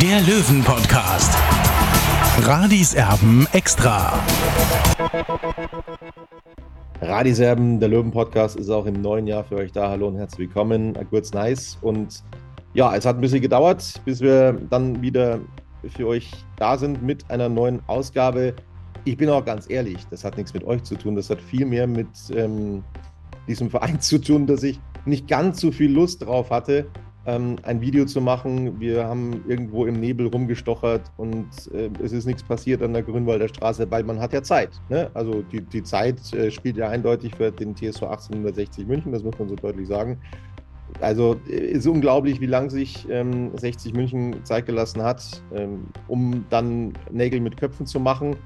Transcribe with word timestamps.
der 0.00 0.20
Löwen-Podcast. 0.22 1.32
Radis 2.42 2.94
Erben 2.94 3.46
extra. 3.52 4.18
Radiserben, 7.00 7.78
der 7.78 7.88
Löwen-Podcast 7.90 8.56
ist 8.56 8.70
auch 8.70 8.86
im 8.86 9.00
neuen 9.00 9.26
Jahr 9.26 9.44
für 9.44 9.56
euch 9.56 9.72
da. 9.72 9.90
Hallo 9.90 10.08
und 10.08 10.16
herzlich 10.16 10.48
willkommen. 10.48 10.94
Kurz 11.10 11.32
nice. 11.32 11.78
Und 11.80 12.24
ja, 12.72 12.94
es 12.96 13.06
hat 13.06 13.16
ein 13.16 13.20
bisschen 13.20 13.40
gedauert, 13.40 14.00
bis 14.04 14.20
wir 14.20 14.54
dann 14.70 15.00
wieder 15.00 15.38
für 15.96 16.08
euch 16.08 16.30
da 16.56 16.76
sind 16.76 17.02
mit 17.02 17.30
einer 17.30 17.48
neuen 17.48 17.80
Ausgabe. 17.86 18.54
Ich 19.04 19.16
bin 19.16 19.28
auch 19.28 19.44
ganz 19.44 19.70
ehrlich, 19.70 19.98
das 20.10 20.24
hat 20.24 20.36
nichts 20.36 20.54
mit 20.54 20.64
euch 20.64 20.82
zu 20.82 20.96
tun. 20.96 21.14
Das 21.14 21.30
hat 21.30 21.40
viel 21.40 21.66
mehr 21.66 21.86
mit 21.86 22.08
ähm, 22.34 22.82
diesem 23.46 23.70
Verein 23.70 24.00
zu 24.00 24.18
tun, 24.18 24.46
dass 24.46 24.62
ich 24.62 24.80
nicht 25.04 25.28
ganz 25.28 25.60
so 25.60 25.70
viel 25.70 25.92
Lust 25.92 26.24
drauf 26.24 26.50
hatte, 26.50 26.86
ähm, 27.26 27.56
ein 27.62 27.80
Video 27.80 28.04
zu 28.04 28.20
machen. 28.20 28.78
Wir 28.78 29.04
haben 29.04 29.44
irgendwo 29.48 29.86
im 29.86 29.98
Nebel 30.00 30.26
rumgestochert 30.26 31.10
und 31.16 31.48
äh, 31.72 31.90
es 32.02 32.12
ist 32.12 32.26
nichts 32.26 32.42
passiert 32.42 32.82
an 32.82 32.92
der 32.92 33.02
Grünwalder 33.02 33.48
Straße, 33.48 33.90
weil 33.90 34.04
man 34.04 34.20
hat 34.20 34.32
ja 34.32 34.42
Zeit. 34.42 34.70
Ne? 34.88 35.10
Also 35.14 35.42
die, 35.42 35.60
die 35.60 35.82
Zeit 35.82 36.32
äh, 36.34 36.50
spielt 36.50 36.76
ja 36.76 36.88
eindeutig 36.88 37.34
für 37.34 37.50
den 37.50 37.74
TSV 37.74 38.02
1860 38.04 38.86
München, 38.86 39.12
das 39.12 39.22
muss 39.22 39.38
man 39.38 39.48
so 39.48 39.56
deutlich 39.56 39.88
sagen. 39.88 40.18
Also 41.00 41.40
äh, 41.48 41.52
ist 41.52 41.86
unglaublich, 41.86 42.40
wie 42.40 42.46
lange 42.46 42.70
sich 42.70 43.06
ähm, 43.10 43.56
60 43.56 43.94
München 43.94 44.44
Zeit 44.44 44.66
gelassen 44.66 45.02
hat, 45.02 45.42
ähm, 45.54 45.86
um 46.08 46.44
dann 46.50 46.92
Nägel 47.10 47.40
mit 47.40 47.56
Köpfen 47.56 47.86
zu 47.86 48.00
machen. 48.00 48.36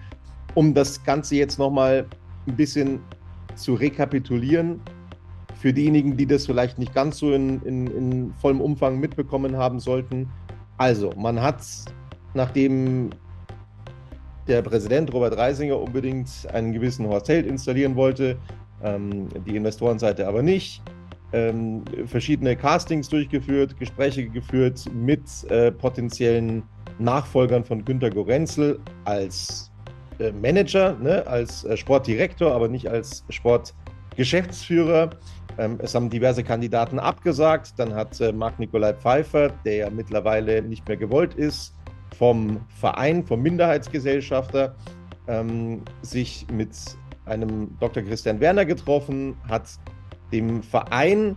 Um 0.54 0.72
das 0.72 1.02
Ganze 1.04 1.36
jetzt 1.36 1.58
nochmal 1.58 2.06
ein 2.46 2.56
bisschen 2.56 3.00
zu 3.54 3.74
rekapitulieren, 3.74 4.80
für 5.58 5.72
diejenigen, 5.72 6.16
die 6.16 6.26
das 6.26 6.46
vielleicht 6.46 6.78
nicht 6.78 6.94
ganz 6.94 7.18
so 7.18 7.32
in, 7.32 7.60
in, 7.62 7.86
in 7.88 8.34
vollem 8.34 8.60
Umfang 8.60 8.98
mitbekommen 8.98 9.56
haben 9.56 9.80
sollten. 9.80 10.28
Also, 10.76 11.10
man 11.16 11.40
hat, 11.42 11.62
nachdem 12.34 13.10
der 14.46 14.62
Präsident 14.62 15.12
Robert 15.12 15.36
Reisinger 15.36 15.78
unbedingt 15.78 16.28
einen 16.52 16.72
gewissen 16.72 17.06
Horst 17.06 17.28
Held 17.28 17.46
installieren 17.46 17.96
wollte, 17.96 18.38
ähm, 18.82 19.28
die 19.46 19.56
Investorenseite 19.56 20.26
aber 20.26 20.42
nicht, 20.42 20.82
ähm, 21.32 21.84
verschiedene 22.06 22.56
Castings 22.56 23.08
durchgeführt, 23.08 23.78
Gespräche 23.78 24.28
geführt 24.28 24.84
mit 24.94 25.22
äh, 25.50 25.70
potenziellen 25.70 26.62
Nachfolgern 26.98 27.64
von 27.64 27.84
Günter 27.84 28.10
Gorenzel 28.10 28.78
als 29.04 29.70
äh, 30.18 30.32
Manager, 30.32 30.96
ne, 31.00 31.26
als 31.26 31.64
äh, 31.64 31.76
Sportdirektor, 31.76 32.52
aber 32.52 32.68
nicht 32.68 32.88
als 32.88 33.24
Sportgeschäftsführer. 33.28 35.10
Ähm, 35.58 35.78
es 35.82 35.94
haben 35.94 36.08
diverse 36.08 36.44
Kandidaten 36.44 36.98
abgesagt. 36.98 37.74
Dann 37.76 37.94
hat 37.94 38.20
äh, 38.20 38.32
Marc-Nikolai 38.32 38.94
Pfeiffer, 38.94 39.50
der 39.64 39.74
ja 39.74 39.90
mittlerweile 39.90 40.62
nicht 40.62 40.86
mehr 40.86 40.96
gewollt 40.96 41.34
ist, 41.34 41.74
vom 42.16 42.60
Verein, 42.80 43.24
vom 43.26 43.42
Minderheitsgesellschafter, 43.42 44.74
ähm, 45.26 45.82
sich 46.02 46.46
mit 46.50 46.70
einem 47.26 47.76
Dr. 47.80 48.02
Christian 48.02 48.40
Werner 48.40 48.64
getroffen, 48.64 49.36
hat 49.48 49.68
dem 50.32 50.62
Verein 50.62 51.36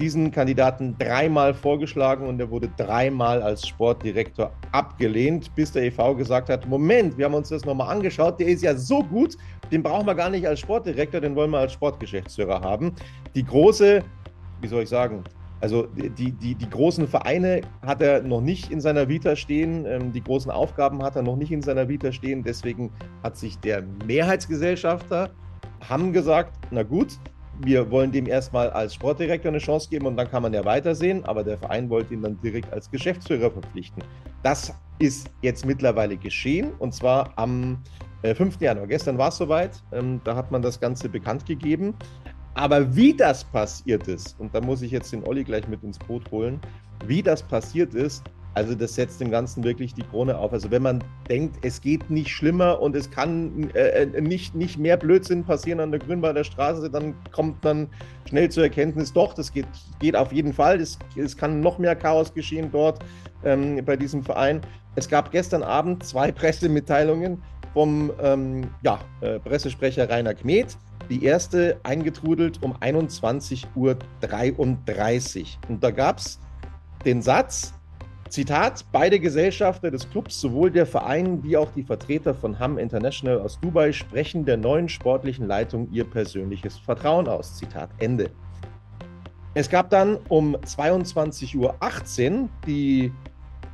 diesen 0.00 0.30
Kandidaten 0.30 0.96
dreimal 0.98 1.54
vorgeschlagen 1.54 2.26
und 2.26 2.40
er 2.40 2.50
wurde 2.50 2.68
dreimal 2.76 3.42
als 3.42 3.66
Sportdirektor 3.66 4.52
abgelehnt, 4.72 5.54
bis 5.54 5.72
der 5.72 5.84
EV 5.84 6.16
gesagt 6.16 6.48
hat, 6.48 6.66
Moment, 6.66 7.16
wir 7.18 7.26
haben 7.26 7.34
uns 7.34 7.50
das 7.50 7.64
nochmal 7.64 7.90
angeschaut, 7.90 8.40
der 8.40 8.48
ist 8.48 8.62
ja 8.62 8.76
so 8.76 9.02
gut, 9.02 9.36
den 9.70 9.82
brauchen 9.82 10.06
wir 10.06 10.14
gar 10.14 10.30
nicht 10.30 10.46
als 10.46 10.60
Sportdirektor, 10.60 11.20
den 11.20 11.36
wollen 11.36 11.50
wir 11.50 11.58
als 11.58 11.72
Sportgeschäftsführer 11.72 12.60
haben. 12.60 12.92
Die 13.34 13.44
große, 13.44 14.02
wie 14.60 14.68
soll 14.68 14.82
ich 14.82 14.88
sagen, 14.88 15.22
also 15.60 15.86
die, 15.86 16.32
die, 16.32 16.56
die 16.56 16.70
großen 16.70 17.06
Vereine 17.06 17.60
hat 17.86 18.02
er 18.02 18.22
noch 18.22 18.40
nicht 18.40 18.72
in 18.72 18.80
seiner 18.80 19.08
Vita 19.08 19.36
stehen, 19.36 19.86
ähm, 19.86 20.12
die 20.12 20.22
großen 20.22 20.50
Aufgaben 20.50 21.02
hat 21.04 21.14
er 21.14 21.22
noch 21.22 21.36
nicht 21.36 21.52
in 21.52 21.62
seiner 21.62 21.88
Vita 21.88 22.10
stehen, 22.10 22.42
deswegen 22.42 22.90
hat 23.22 23.36
sich 23.36 23.58
der 23.60 23.84
Mehrheitsgesellschafter 24.04 25.30
haben 25.88 26.12
gesagt, 26.12 26.58
na 26.70 26.82
gut, 26.82 27.18
wir 27.60 27.90
wollen 27.90 28.10
dem 28.12 28.26
erstmal 28.26 28.70
als 28.70 28.94
Sportdirektor 28.94 29.50
eine 29.50 29.58
Chance 29.58 29.88
geben 29.90 30.06
und 30.06 30.16
dann 30.16 30.30
kann 30.30 30.42
man 30.42 30.52
ja 30.52 30.64
weitersehen, 30.64 31.24
aber 31.24 31.44
der 31.44 31.58
Verein 31.58 31.88
wollte 31.90 32.14
ihn 32.14 32.22
dann 32.22 32.40
direkt 32.40 32.72
als 32.72 32.90
Geschäftsführer 32.90 33.50
verpflichten. 33.50 34.02
Das 34.42 34.74
ist 34.98 35.30
jetzt 35.42 35.66
mittlerweile 35.66 36.16
geschehen 36.16 36.72
und 36.78 36.94
zwar 36.94 37.32
am 37.36 37.78
5. 38.22 38.60
Äh, 38.60 38.64
Januar. 38.64 38.86
Gestern 38.86 39.18
war 39.18 39.28
es 39.28 39.36
soweit, 39.36 39.82
ähm, 39.92 40.20
da 40.24 40.36
hat 40.36 40.50
man 40.50 40.62
das 40.62 40.80
Ganze 40.80 41.08
bekannt 41.08 41.46
gegeben. 41.46 41.94
Aber 42.54 42.94
wie 42.94 43.14
das 43.14 43.44
passiert 43.44 44.08
ist, 44.08 44.38
und 44.38 44.54
da 44.54 44.60
muss 44.60 44.82
ich 44.82 44.90
jetzt 44.90 45.12
den 45.12 45.24
Olli 45.26 45.42
gleich 45.42 45.66
mit 45.68 45.82
ins 45.82 45.98
Boot 45.98 46.30
holen, 46.30 46.60
wie 47.06 47.22
das 47.22 47.42
passiert 47.42 47.94
ist, 47.94 48.22
also 48.54 48.74
das 48.74 48.94
setzt 48.94 49.20
dem 49.20 49.30
Ganzen 49.30 49.64
wirklich 49.64 49.94
die 49.94 50.02
Krone 50.02 50.36
auf. 50.36 50.52
Also 50.52 50.70
wenn 50.70 50.82
man 50.82 51.02
denkt, 51.28 51.64
es 51.64 51.80
geht 51.80 52.10
nicht 52.10 52.30
schlimmer 52.30 52.80
und 52.80 52.94
es 52.94 53.10
kann 53.10 53.70
äh, 53.74 54.02
äh 54.02 54.20
nicht, 54.20 54.54
nicht 54.54 54.78
mehr 54.78 54.96
Blödsinn 54.96 55.44
passieren 55.44 55.80
an 55.80 55.90
der 55.90 56.00
Grünwalder 56.00 56.44
Straße, 56.44 56.90
dann 56.90 57.14
kommt 57.32 57.64
man 57.64 57.88
schnell 58.28 58.50
zur 58.50 58.64
Erkenntnis, 58.64 59.12
doch, 59.12 59.32
das 59.32 59.52
geht, 59.52 59.66
geht 60.00 60.16
auf 60.16 60.32
jeden 60.32 60.52
Fall. 60.52 60.80
Es, 60.80 60.98
es 61.16 61.36
kann 61.36 61.60
noch 61.60 61.78
mehr 61.78 61.96
Chaos 61.96 62.34
geschehen 62.34 62.68
dort 62.70 62.98
ähm, 63.44 63.82
bei 63.84 63.96
diesem 63.96 64.22
Verein. 64.22 64.60
Es 64.96 65.08
gab 65.08 65.30
gestern 65.30 65.62
Abend 65.62 66.04
zwei 66.04 66.30
Pressemitteilungen 66.32 67.42
vom 67.72 68.12
ähm, 68.20 68.68
ja, 68.82 69.00
äh, 69.22 69.38
Pressesprecher 69.38 70.10
Rainer 70.10 70.34
Kmet. 70.34 70.76
Die 71.08 71.24
erste 71.24 71.80
eingetrudelt 71.82 72.62
um 72.62 72.76
21.33 72.76 73.66
Uhr. 73.74 73.96
Und 75.68 75.82
da 75.82 75.90
gab 75.90 76.18
es 76.18 76.38
den 77.04 77.22
Satz, 77.22 77.74
Zitat, 78.32 78.86
beide 78.92 79.20
Gesellschafter 79.20 79.90
des 79.90 80.08
Clubs, 80.08 80.40
sowohl 80.40 80.70
der 80.70 80.86
Verein 80.86 81.44
wie 81.44 81.54
auch 81.54 81.70
die 81.70 81.82
Vertreter 81.82 82.34
von 82.34 82.58
Ham 82.58 82.78
International 82.78 83.38
aus 83.38 83.60
Dubai, 83.60 83.92
sprechen 83.92 84.46
der 84.46 84.56
neuen 84.56 84.88
sportlichen 84.88 85.46
Leitung 85.46 85.86
ihr 85.92 86.04
persönliches 86.04 86.78
Vertrauen 86.78 87.28
aus. 87.28 87.58
Zitat 87.58 87.90
Ende. 87.98 88.30
Es 89.52 89.68
gab 89.68 89.90
dann 89.90 90.16
um 90.30 90.56
22.18 90.56 92.40
Uhr 92.40 92.48
die 92.66 93.12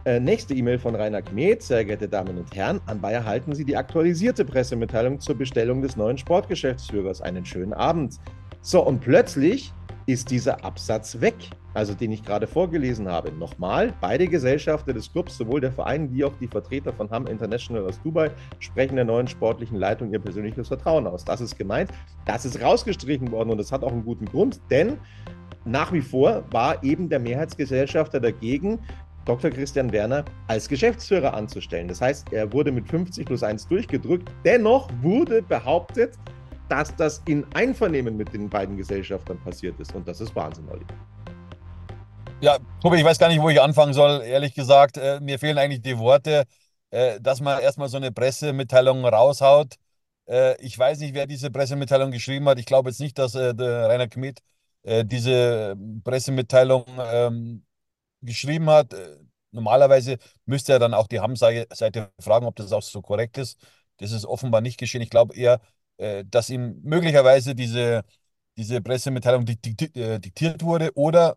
äh, 0.05 0.19
nächste 0.19 0.55
E-Mail 0.55 0.81
von 0.81 0.97
Rainer 0.97 1.23
Kmet. 1.23 1.63
Sehr 1.63 1.85
geehrte 1.85 2.09
Damen 2.09 2.37
und 2.37 2.53
Herren, 2.53 2.81
anbei 2.87 3.13
erhalten 3.13 3.55
Sie 3.55 3.65
die 3.65 3.77
aktualisierte 3.77 4.45
Pressemitteilung 4.45 5.21
zur 5.21 5.37
Bestellung 5.37 5.83
des 5.83 5.97
neuen 5.97 6.19
Sportgeschäftsführers. 6.19 7.23
Einen 7.23 7.47
schönen 7.47 7.75
Abend. 7.75 8.17
So, 8.63 8.85
und 8.85 9.03
plötzlich 9.03 9.73
ist 10.07 10.33
dieser 10.33 10.65
Absatz 10.65 11.21
weg, 11.21 11.37
also 11.75 11.95
den 11.95 12.13
ich 12.13 12.23
gerade 12.23 12.47
vorgelesen 12.47 13.09
habe. 13.09 13.33
Nochmal, 13.33 13.95
beide 14.01 14.27
Gesellschafter 14.27 14.93
des 14.93 15.13
Clubs, 15.13 15.37
sowohl 15.37 15.61
der 15.61 15.73
Verein 15.73 16.13
wie 16.13 16.25
auch 16.25 16.35
die 16.41 16.49
Vertreter 16.49 16.93
von 16.93 17.11
Ham 17.11 17.27
International 17.27 17.85
aus 17.85 18.01
Dubai, 18.03 18.31
sprechen 18.59 18.97
der 18.97 19.05
neuen 19.05 19.29
sportlichen 19.29 19.79
Leitung 19.79 20.13
ihr 20.13 20.19
persönliches 20.19 20.69
Vertrauen 20.69 21.07
aus. 21.07 21.25
Das 21.25 21.41
ist 21.41 21.57
gemeint. 21.57 21.91
Das 22.25 22.45
ist 22.45 22.61
rausgestrichen 22.61 23.31
worden 23.31 23.51
und 23.51 23.59
das 23.59 23.73
hat 23.73 23.83
auch 23.83 23.93
einen 23.93 24.05
guten 24.05 24.27
Grund, 24.27 24.61
denn 24.71 24.99
nach 25.65 25.93
wie 25.93 26.01
vor 26.01 26.45
war 26.51 26.83
eben 26.83 27.09
der 27.09 27.19
Mehrheitsgesellschafter 27.19 28.21
dagegen, 28.21 28.79
Dr. 29.27 29.51
Christian 29.51 29.93
Werner 29.93 30.25
als 30.47 30.67
Geschäftsführer 30.69 31.35
anzustellen. 31.35 31.89
Das 31.89 32.01
heißt, 32.01 32.33
er 32.33 32.51
wurde 32.51 32.73
mit 32.73 32.89
50 32.89 33.27
plus 33.27 33.43
1 33.43 33.69
durchgedrückt. 33.69 34.31
Dennoch 34.47 34.89
wurde 35.03 35.43
behauptet, 35.43 36.15
dass 36.71 36.97
das 36.97 37.23
in 37.27 37.45
Einvernehmen 37.53 38.17
mit 38.17 38.33
den 38.33 38.49
beiden 38.49 38.79
Gesellschaftern 38.79 39.39
passiert 39.45 39.79
ist. 39.81 39.95
Und 39.95 40.09
das 40.09 40.23
ist 40.23 40.35
Wahnsinn, 40.35 40.65
Olli. 40.71 40.85
Ja, 42.41 42.59
Tobi, 42.81 42.99
ich 42.99 43.05
weiß 43.05 43.19
gar 43.19 43.29
nicht, 43.29 43.41
wo 43.43 43.49
ich 43.51 43.61
anfangen 43.61 43.93
soll. 43.95 44.23
Ehrlich 44.23 44.55
gesagt, 44.55 44.97
äh, 44.97 45.19
mir 45.21 45.41
fehlen 45.41 45.59
eigentlich 45.59 45.83
die 45.83 45.99
Worte, 45.99 46.45
äh, 46.91 47.21
dass 47.21 47.41
man 47.41 47.61
erstmal 47.61 47.89
so 47.89 47.97
eine 47.97 48.13
Pressemitteilung 48.13 49.05
raushaut. 49.05 49.75
Äh, 50.27 50.61
ich 50.65 50.79
weiß 50.79 51.01
nicht, 51.01 51.15
wer 51.15 51.27
diese 51.27 51.51
Pressemitteilung 51.51 52.13
geschrieben 52.13 52.49
hat. 52.49 52.61
Ich 52.61 52.67
glaube 52.67 52.91
jetzt 52.91 53.01
nicht, 53.01 53.19
dass 53.19 53.35
äh, 53.35 53.55
Rainer 53.59 54.07
Kmet 54.07 54.39
äh, 54.85 55.05
diese 55.05 55.77
Pressemitteilung 56.05 56.85
ähm, 56.99 57.65
geschrieben 58.23 58.71
hat. 58.71 58.93
Äh, 58.93 59.17
normalerweise 59.51 60.19
müsste 60.47 60.73
er 60.75 60.79
dann 60.79 60.95
auch 60.95 61.09
die 61.09 61.21
Hamm-Seite 61.21 62.13
fragen, 62.21 62.47
ob 62.47 62.55
das 62.57 62.73
auch 62.73 62.83
so 62.83 63.03
korrekt 63.03 63.39
ist. 63.39 63.59
Das 63.99 64.13
ist 64.13 64.25
offenbar 64.27 64.61
nicht 64.61 64.79
geschehen. 64.79 65.03
Ich 65.03 65.11
glaube 65.11 65.35
eher, 65.35 65.61
dass 66.27 66.49
ihm 66.51 66.81
möglicherweise 66.85 67.57
diese, 67.57 68.05
diese 68.57 68.81
Pressemitteilung 68.81 69.45
diktiert 69.45 70.63
wurde 70.63 70.93
oder 70.95 71.37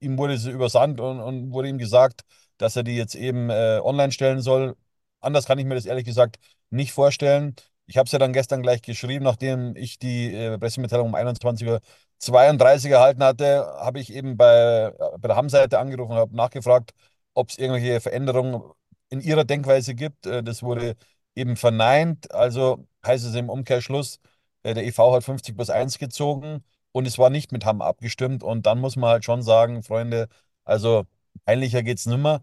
ihm 0.00 0.18
wurde 0.18 0.38
sie 0.38 0.50
übersandt 0.50 1.00
und, 1.00 1.20
und 1.20 1.52
wurde 1.52 1.68
ihm 1.68 1.78
gesagt, 1.78 2.22
dass 2.58 2.76
er 2.76 2.82
die 2.84 2.96
jetzt 2.96 3.14
eben 3.14 3.50
äh, 3.50 3.80
online 3.82 4.12
stellen 4.12 4.40
soll. 4.40 4.76
Anders 5.20 5.46
kann 5.46 5.58
ich 5.58 5.64
mir 5.64 5.74
das 5.74 5.86
ehrlich 5.86 6.04
gesagt 6.04 6.38
nicht 6.70 6.92
vorstellen. 6.92 7.54
Ich 7.86 7.96
habe 7.96 8.06
es 8.06 8.12
ja 8.12 8.18
dann 8.18 8.32
gestern 8.32 8.62
gleich 8.62 8.82
geschrieben, 8.82 9.24
nachdem 9.24 9.76
ich 9.76 9.98
die 9.98 10.34
äh, 10.34 10.58
Pressemitteilung 10.58 11.08
um 11.08 11.14
21.32 11.14 12.86
Uhr 12.90 12.92
erhalten 12.96 13.22
hatte, 13.22 13.66
habe 13.78 14.00
ich 14.00 14.12
eben 14.12 14.36
bei, 14.36 14.92
äh, 14.98 15.18
bei 15.18 15.28
der 15.28 15.36
Hamm-Seite 15.36 15.78
angerufen 15.78 16.12
und 16.12 16.18
habe 16.18 16.36
nachgefragt, 16.36 16.92
ob 17.34 17.50
es 17.50 17.58
irgendwelche 17.58 18.00
Veränderungen 18.00 18.62
in 19.10 19.20
ihrer 19.20 19.44
Denkweise 19.44 19.94
gibt. 19.94 20.26
Äh, 20.26 20.42
das 20.42 20.62
wurde 20.62 20.96
eben 21.34 21.56
verneint. 21.56 22.30
Also 22.32 22.86
heißt 23.06 23.24
es 23.24 23.34
im 23.34 23.50
Umkehrschluss, 23.50 24.20
äh, 24.62 24.74
der 24.74 24.84
EV 24.86 25.12
hat 25.14 25.24
50 25.24 25.54
plus 25.56 25.70
1 25.70 25.98
gezogen 25.98 26.64
und 26.94 27.06
es 27.08 27.18
war 27.18 27.30
nicht 27.30 27.52
mit 27.52 27.64
Hamm 27.66 27.82
abgestimmt. 27.82 28.44
Und 28.44 28.66
dann 28.66 28.80
muss 28.80 28.96
man 28.96 29.10
halt 29.10 29.24
schon 29.24 29.42
sagen, 29.42 29.82
Freunde, 29.82 30.28
also 30.64 31.06
peinlicher 31.44 31.82
geht 31.82 31.98
es 31.98 32.06
nimmer. 32.06 32.42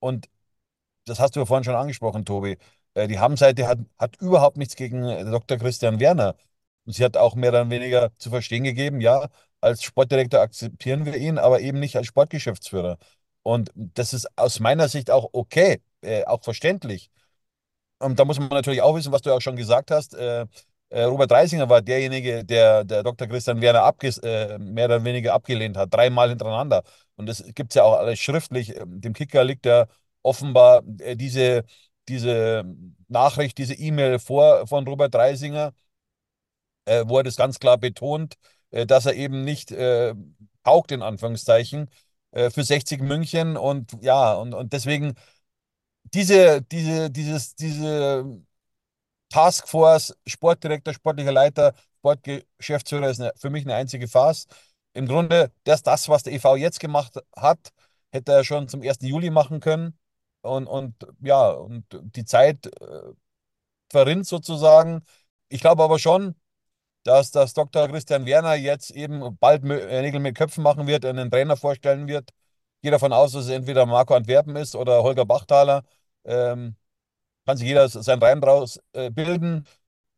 Und 0.00 0.28
das 1.06 1.20
hast 1.20 1.36
du 1.36 1.40
ja 1.40 1.46
vorhin 1.46 1.64
schon 1.64 1.74
angesprochen, 1.76 2.24
Tobi. 2.24 2.58
Äh, 2.94 3.08
die 3.08 3.18
Hamm-Seite 3.20 3.66
hat, 3.68 3.78
hat 3.98 4.16
überhaupt 4.20 4.56
nichts 4.58 4.76
gegen 4.76 5.02
Dr. 5.30 5.58
Christian 5.58 6.00
Werner. 6.00 6.36
Und 6.86 6.94
sie 6.94 7.04
hat 7.04 7.16
auch 7.16 7.34
mehr 7.36 7.50
oder 7.50 7.70
weniger 7.70 8.12
zu 8.18 8.30
verstehen 8.30 8.64
gegeben, 8.64 9.00
ja, 9.00 9.28
als 9.60 9.82
Sportdirektor 9.84 10.40
akzeptieren 10.40 11.04
wir 11.06 11.16
ihn, 11.16 11.38
aber 11.38 11.60
eben 11.60 11.80
nicht 11.80 11.96
als 11.96 12.06
Sportgeschäftsführer. 12.08 12.98
Und 13.42 13.70
das 13.74 14.14
ist 14.14 14.28
aus 14.38 14.60
meiner 14.60 14.88
Sicht 14.88 15.10
auch 15.10 15.30
okay, 15.32 15.82
äh, 16.02 16.24
auch 16.26 16.42
verständlich. 16.44 17.10
Und 17.98 18.18
da 18.18 18.24
muss 18.24 18.38
man 18.38 18.48
natürlich 18.50 18.82
auch 18.82 18.96
wissen, 18.96 19.12
was 19.12 19.22
du 19.22 19.30
ja 19.30 19.36
auch 19.36 19.40
schon 19.42 19.56
gesagt 19.56 19.90
hast. 19.90 20.14
Äh, 20.14 20.42
äh, 20.42 20.46
Robert 21.00 21.32
Reisinger 21.32 21.68
war 21.68 21.80
derjenige, 21.82 22.44
der, 22.44 22.84
der 22.84 23.02
Dr. 23.02 23.26
Christian 23.28 23.60
Werner 23.60 23.90
äh, 24.22 24.58
mehr 24.58 24.86
oder 24.86 25.04
weniger 25.04 25.34
abgelehnt 25.34 25.76
hat, 25.76 25.92
dreimal 25.94 26.28
hintereinander. 26.28 26.82
Und 27.16 27.26
das 27.26 27.42
gibt 27.54 27.72
es 27.72 27.76
ja 27.76 27.84
auch 27.84 27.98
alles 27.98 28.18
schriftlich. 28.20 28.76
Ähm, 28.76 29.00
dem 29.00 29.12
Kicker 29.14 29.44
liegt 29.44 29.66
ja 29.66 29.86
offenbar 30.22 30.82
äh, 31.00 31.16
diese, 31.16 31.64
diese 32.08 32.64
Nachricht, 33.08 33.58
diese 33.58 33.74
E-Mail 33.74 34.18
vor 34.18 34.66
von 34.66 34.86
Robert 34.86 35.14
Reisinger, 35.14 35.72
äh, 36.84 37.04
wo 37.06 37.18
er 37.18 37.24
das 37.24 37.36
ganz 37.36 37.58
klar 37.58 37.78
betont, 37.78 38.34
äh, 38.70 38.86
dass 38.86 39.06
er 39.06 39.14
eben 39.14 39.44
nicht 39.44 39.70
äh, 39.72 40.14
taugt, 40.64 40.92
in 40.92 41.02
Anführungszeichen, 41.02 41.90
für 42.34 42.64
60 42.64 43.02
München. 43.02 43.58
Und 43.58 43.92
ja, 44.00 44.32
und, 44.32 44.54
und 44.54 44.72
deswegen 44.72 45.12
diese, 46.14 46.62
diese, 46.62 47.10
dieses, 47.10 47.54
diese 47.54 48.42
Taskforce, 49.32 50.14
Sportdirektor, 50.26 50.94
sportlicher 50.94 51.32
Leiter, 51.32 51.74
Sportgeschäftsführer 52.00 53.10
ist 53.10 53.20
eine, 53.20 53.32
für 53.36 53.50
mich 53.50 53.64
eine 53.64 53.74
einzige 53.74 54.08
Farce. 54.08 54.46
Im 54.94 55.06
Grunde, 55.08 55.52
das, 55.64 55.82
das, 55.82 56.08
was 56.08 56.22
der 56.24 56.34
EV 56.34 56.56
jetzt 56.56 56.80
gemacht 56.80 57.14
hat, 57.36 57.72
hätte 58.12 58.32
er 58.32 58.44
schon 58.44 58.68
zum 58.68 58.82
1. 58.82 59.06
Juli 59.08 59.30
machen 59.30 59.60
können. 59.60 59.98
Und, 60.42 60.66
und 60.66 60.94
ja, 61.20 61.50
und 61.50 61.84
die 61.92 62.24
Zeit 62.24 62.66
äh, 62.66 63.12
verrinnt 63.90 64.26
sozusagen. 64.26 65.02
Ich 65.48 65.60
glaube 65.60 65.82
aber 65.82 65.98
schon, 65.98 66.34
dass 67.04 67.30
das 67.30 67.54
Dr. 67.54 67.88
Christian 67.88 68.26
Werner 68.26 68.54
jetzt 68.54 68.90
eben 68.92 69.36
bald 69.38 69.64
äh, 69.64 70.02
Nägel 70.02 70.20
mit 70.20 70.36
Köpfen 70.36 70.62
machen 70.64 70.86
wird, 70.86 71.04
einen 71.04 71.30
Trainer 71.30 71.56
vorstellen 71.56 72.08
wird. 72.08 72.30
Ich 72.76 72.82
gehe 72.82 72.90
davon 72.92 73.12
aus, 73.12 73.32
dass 73.32 73.44
es 73.46 73.50
entweder 73.50 73.86
Marco 73.86 74.14
Antwerpen 74.14 74.56
ist 74.56 74.76
oder 74.76 75.02
Holger 75.02 75.24
Bachtaler. 75.26 75.84
Ähm, 76.24 76.76
kann 77.46 77.56
sich 77.56 77.66
jeder 77.68 77.88
seinen 77.88 78.22
Reim 78.22 78.40
draus 78.40 78.80
äh, 78.92 79.10
bilden. 79.10 79.66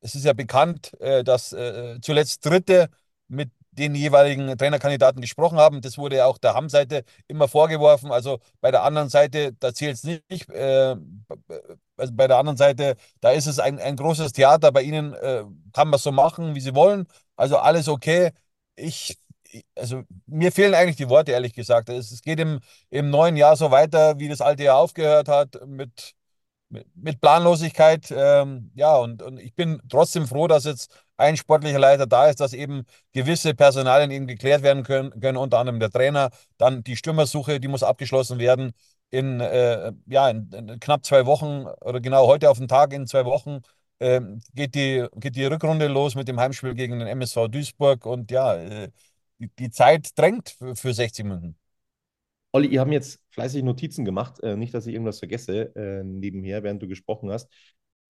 Es 0.00 0.14
ist 0.14 0.24
ja 0.24 0.32
bekannt, 0.34 0.92
äh, 1.00 1.24
dass 1.24 1.52
äh, 1.52 1.98
zuletzt 2.02 2.44
Dritte 2.46 2.88
mit 3.28 3.50
den 3.72 3.94
jeweiligen 3.94 4.56
Trainerkandidaten 4.56 5.20
gesprochen 5.20 5.58
haben. 5.58 5.80
Das 5.80 5.98
wurde 5.98 6.16
ja 6.16 6.26
auch 6.26 6.38
der 6.38 6.54
Hamm-Seite 6.54 7.04
immer 7.26 7.48
vorgeworfen. 7.48 8.12
Also 8.12 8.38
bei 8.60 8.70
der 8.70 8.84
anderen 8.84 9.08
Seite, 9.08 9.52
da 9.58 9.74
zählt 9.74 9.96
es 9.96 10.04
nicht. 10.04 10.48
Äh, 10.50 10.96
also 11.96 12.12
bei 12.14 12.26
der 12.28 12.38
anderen 12.38 12.56
Seite, 12.56 12.96
da 13.20 13.30
ist 13.30 13.46
es 13.46 13.58
ein, 13.58 13.78
ein 13.78 13.96
großes 13.96 14.32
Theater. 14.32 14.72
Bei 14.72 14.82
ihnen 14.82 15.14
äh, 15.14 15.44
kann 15.72 15.88
man 15.88 15.94
es 15.94 16.02
so 16.02 16.12
machen, 16.12 16.54
wie 16.54 16.60
sie 16.60 16.74
wollen. 16.74 17.06
Also 17.36 17.58
alles 17.58 17.88
okay. 17.88 18.30
Ich, 18.76 19.18
also 19.76 20.02
mir 20.26 20.52
fehlen 20.52 20.74
eigentlich 20.74 20.96
die 20.96 21.08
Worte, 21.08 21.32
ehrlich 21.32 21.52
gesagt. 21.54 21.88
Es, 21.88 22.10
es 22.12 22.22
geht 22.22 22.40
im, 22.40 22.60
im 22.90 23.10
neuen 23.10 23.36
Jahr 23.36 23.56
so 23.56 23.70
weiter, 23.70 24.18
wie 24.18 24.28
das 24.28 24.40
alte 24.40 24.64
Jahr 24.64 24.78
aufgehört 24.78 25.28
hat, 25.28 25.66
mit 25.66 26.14
mit 26.94 27.20
Planlosigkeit. 27.20 28.12
Ähm, 28.16 28.70
ja, 28.74 28.96
und, 28.96 29.22
und 29.22 29.38
ich 29.38 29.54
bin 29.54 29.80
trotzdem 29.88 30.26
froh, 30.26 30.46
dass 30.48 30.64
jetzt 30.64 30.90
ein 31.16 31.36
sportlicher 31.36 31.78
Leiter 31.78 32.06
da 32.06 32.28
ist, 32.28 32.40
dass 32.40 32.52
eben 32.52 32.84
gewisse 33.12 33.54
Personalien 33.54 34.10
eben 34.10 34.26
geklärt 34.26 34.62
werden 34.62 34.82
können, 34.82 35.18
können 35.20 35.38
unter 35.38 35.58
anderem 35.58 35.80
der 35.80 35.90
Trainer. 35.90 36.30
Dann 36.58 36.82
die 36.82 36.96
Stürmersuche, 36.96 37.60
die 37.60 37.68
muss 37.68 37.82
abgeschlossen 37.82 38.38
werden 38.38 38.72
in, 39.10 39.40
äh, 39.40 39.92
ja, 40.06 40.28
in, 40.30 40.50
in, 40.52 40.80
knapp 40.80 41.04
zwei 41.04 41.26
Wochen 41.26 41.66
oder 41.80 42.00
genau 42.00 42.26
heute 42.26 42.50
auf 42.50 42.58
den 42.58 42.68
Tag 42.68 42.92
in 42.92 43.06
zwei 43.06 43.24
Wochen. 43.24 43.60
Äh, 44.00 44.20
geht, 44.54 44.74
die, 44.74 45.06
geht 45.16 45.36
die 45.36 45.44
Rückrunde 45.46 45.86
los 45.88 46.14
mit 46.16 46.28
dem 46.28 46.40
Heimspiel 46.40 46.74
gegen 46.74 46.98
den 46.98 47.08
MSV 47.08 47.48
Duisburg 47.48 48.06
und 48.06 48.30
ja, 48.30 48.54
äh, 48.56 48.90
die, 49.38 49.70
Zeit 49.70 50.10
drängt 50.18 50.56
für 50.74 50.94
60 50.94 51.24
Minuten. 51.24 51.56
Olli, 52.54 52.68
ihr 52.68 52.80
habt 52.80 52.92
jetzt 52.92 53.20
fleißig 53.30 53.64
Notizen 53.64 54.04
gemacht. 54.04 54.40
Äh, 54.44 54.56
nicht, 54.56 54.72
dass 54.72 54.86
ich 54.86 54.94
irgendwas 54.94 55.18
vergesse 55.18 55.74
äh, 55.74 56.04
nebenher, 56.04 56.62
während 56.62 56.80
du 56.80 56.86
gesprochen 56.86 57.32
hast. 57.32 57.50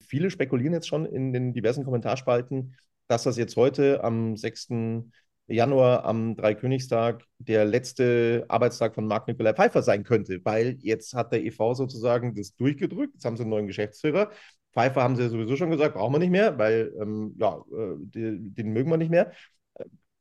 Viele 0.03 0.29
spekulieren 0.29 0.71
jetzt 0.73 0.87
schon 0.87 1.07
in 1.07 1.33
den 1.33 1.51
diversen 1.51 1.83
Kommentarspalten, 1.83 2.75
dass 3.07 3.23
das 3.23 3.37
jetzt 3.37 3.55
heute 3.55 4.03
am 4.03 4.37
6. 4.37 5.11
Januar, 5.47 6.05
am 6.05 6.35
Dreikönigstag, 6.35 7.23
der 7.39 7.65
letzte 7.65 8.45
Arbeitstag 8.47 8.93
von 8.93 9.07
Marc-Nikolai 9.07 9.55
Pfeiffer 9.55 9.81
sein 9.81 10.03
könnte, 10.03 10.39
weil 10.43 10.77
jetzt 10.79 11.15
hat 11.15 11.31
der 11.31 11.43
EV 11.43 11.73
sozusagen 11.73 12.35
das 12.35 12.55
durchgedrückt. 12.55 13.15
Jetzt 13.15 13.25
haben 13.25 13.37
sie 13.37 13.43
einen 13.43 13.49
neuen 13.49 13.67
Geschäftsführer. 13.67 14.29
Pfeiffer 14.73 15.01
haben 15.01 15.15
sie 15.15 15.27
sowieso 15.27 15.55
schon 15.55 15.71
gesagt, 15.71 15.95
brauchen 15.95 16.13
wir 16.13 16.19
nicht 16.19 16.29
mehr, 16.29 16.55
weil 16.59 16.93
ähm, 17.01 17.33
ja, 17.39 17.63
äh, 17.71 17.95
den, 17.97 18.53
den 18.53 18.73
mögen 18.73 18.91
wir 18.91 18.97
nicht 18.97 19.09
mehr. 19.09 19.31